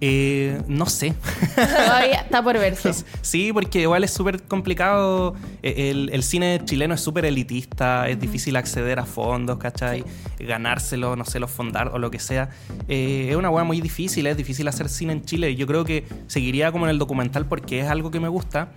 [0.00, 1.14] Eh, no sé.
[1.54, 2.92] Todavía está por verse.
[3.22, 5.34] Sí, porque igual es súper complicado.
[5.62, 10.04] Eh, El, el cine chileno es súper elitista, es difícil acceder a fondos, ¿cachai?
[10.38, 12.48] Ganárselo, no sé, los fondar o lo que sea.
[12.88, 15.54] Eh, es una hueá muy difícil, es difícil hacer cine en Chile.
[15.54, 18.68] Yo creo que seguiría como en el documental porque es algo que me gusta.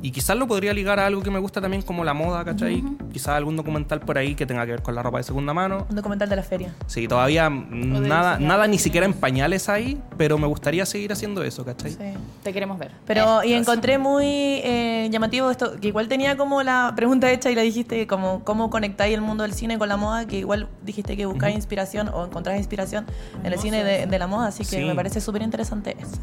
[0.00, 2.84] Y quizás lo podría ligar a algo que me gusta también como la moda, ¿cachai?
[3.12, 5.86] Quizás algún documental por ahí que tenga que ver con la ropa de segunda mano.
[5.90, 6.72] Un documental de la feria.
[6.86, 11.64] Sí, todavía nada, nada ni siquiera en pañales ahí, pero me gustaría seguir haciendo eso,
[11.64, 11.90] ¿cachai?
[11.92, 11.98] Sí.
[12.44, 12.92] Te queremos ver.
[13.06, 17.50] Pero, Eh, y encontré muy eh, llamativo esto, que igual tenía como la pregunta hecha
[17.50, 20.68] y la dijiste, como cómo conectáis el mundo del cine con la moda, que igual
[20.84, 23.04] dijiste que buscáis inspiración o encontrás inspiración
[23.42, 24.84] en el cine de, de la moda, así que Sí.
[24.84, 26.18] me parece súper interesante eso.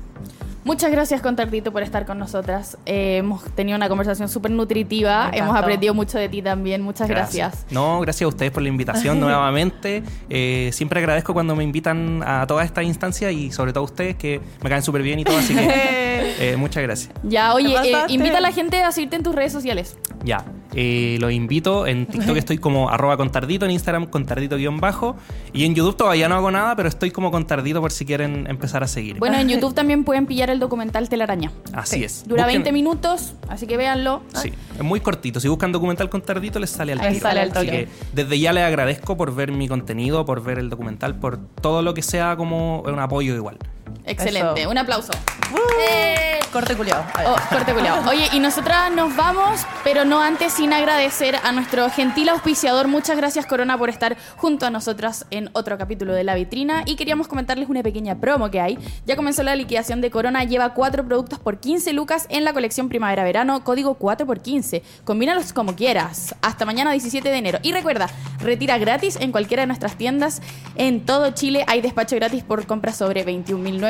[0.65, 2.75] Muchas gracias, Contardito, por estar con nosotras.
[2.87, 5.29] Eh, hemos tenido una conversación súper nutritiva.
[5.31, 6.81] Hemos aprendido mucho de ti también.
[6.81, 7.67] Muchas gracias.
[7.69, 10.01] No, gracias a ustedes por la invitación nuevamente.
[10.27, 14.15] Eh, siempre agradezco cuando me invitan a todas estas instancias y sobre todo a ustedes
[14.15, 15.65] que me caen súper bien y todo, así que
[16.39, 17.13] eh, muchas gracias.
[17.21, 19.99] Ya, oye, ¿Te eh, invita a la gente a seguirte en tus redes sociales.
[20.23, 20.43] Ya,
[20.75, 21.87] eh, los invito.
[21.87, 25.15] En TikTok estoy como arroba contardito, en Instagram contardito-bajo
[25.53, 28.83] y en YouTube todavía no hago nada, pero estoy como contardito por si quieren empezar
[28.83, 29.17] a seguir.
[29.19, 31.51] Bueno, en YouTube también pueden pillar el documental Telaraña.
[31.73, 32.27] Así es.
[32.27, 34.21] Dura Busquen- 20 minutos, así que véanlo.
[34.35, 35.39] Sí, es muy cortito.
[35.39, 37.19] Si buscan documental con Tardito, les sale al tiro.
[37.19, 37.71] sale al Así toque.
[37.71, 41.81] que desde ya les agradezco por ver mi contenido, por ver el documental, por todo
[41.81, 43.57] lo que sea como un apoyo igual.
[44.05, 44.61] Excelente.
[44.61, 44.69] Eso.
[44.69, 45.11] Un aplauso.
[45.89, 46.39] ¡Eh!
[46.51, 47.03] Corte culiado.
[47.27, 48.01] Oh, corte culiao.
[48.09, 52.87] Oye, y nosotras nos vamos, pero no antes sin agradecer a nuestro gentil auspiciador.
[52.87, 56.83] Muchas gracias, Corona, por estar junto a nosotras en otro capítulo de La Vitrina.
[56.85, 58.77] Y queríamos comentarles una pequeña promo que hay.
[59.05, 60.45] Ya comenzó la liquidación de Corona.
[60.45, 63.63] Lleva cuatro productos por 15 lucas en la colección primavera-verano.
[63.63, 64.81] Código 4 por 15.
[65.03, 66.35] Combínalos como quieras.
[66.41, 67.59] Hasta mañana 17 de enero.
[67.63, 68.07] Y recuerda,
[68.39, 70.41] retira gratis en cualquiera de nuestras tiendas.
[70.75, 73.25] En todo Chile hay despacho gratis por compras sobre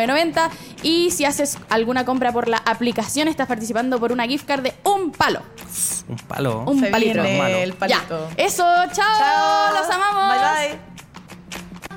[0.08, 0.50] 21.990.
[0.84, 4.74] Y si haces alguna compra por la aplicación, estás participando por una gift card de
[4.84, 5.42] un palo.
[6.08, 6.64] Un palo.
[6.68, 7.22] Un Se palito.
[7.22, 8.30] viene el palito.
[8.38, 8.44] Ya.
[8.44, 9.18] Eso, chao.
[9.18, 9.74] Chao.
[9.74, 10.36] Los amamos.
[10.38, 10.96] Bye bye.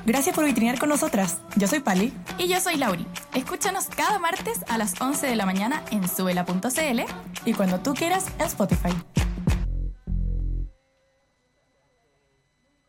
[0.05, 1.37] Gracias por vitrinear con nosotras.
[1.55, 2.11] Yo soy Pali.
[2.39, 3.05] Y yo soy Lauri.
[3.35, 7.01] Escúchanos cada martes a las 11 de la mañana en subela.cl
[7.45, 8.89] Y cuando tú quieras, en Spotify.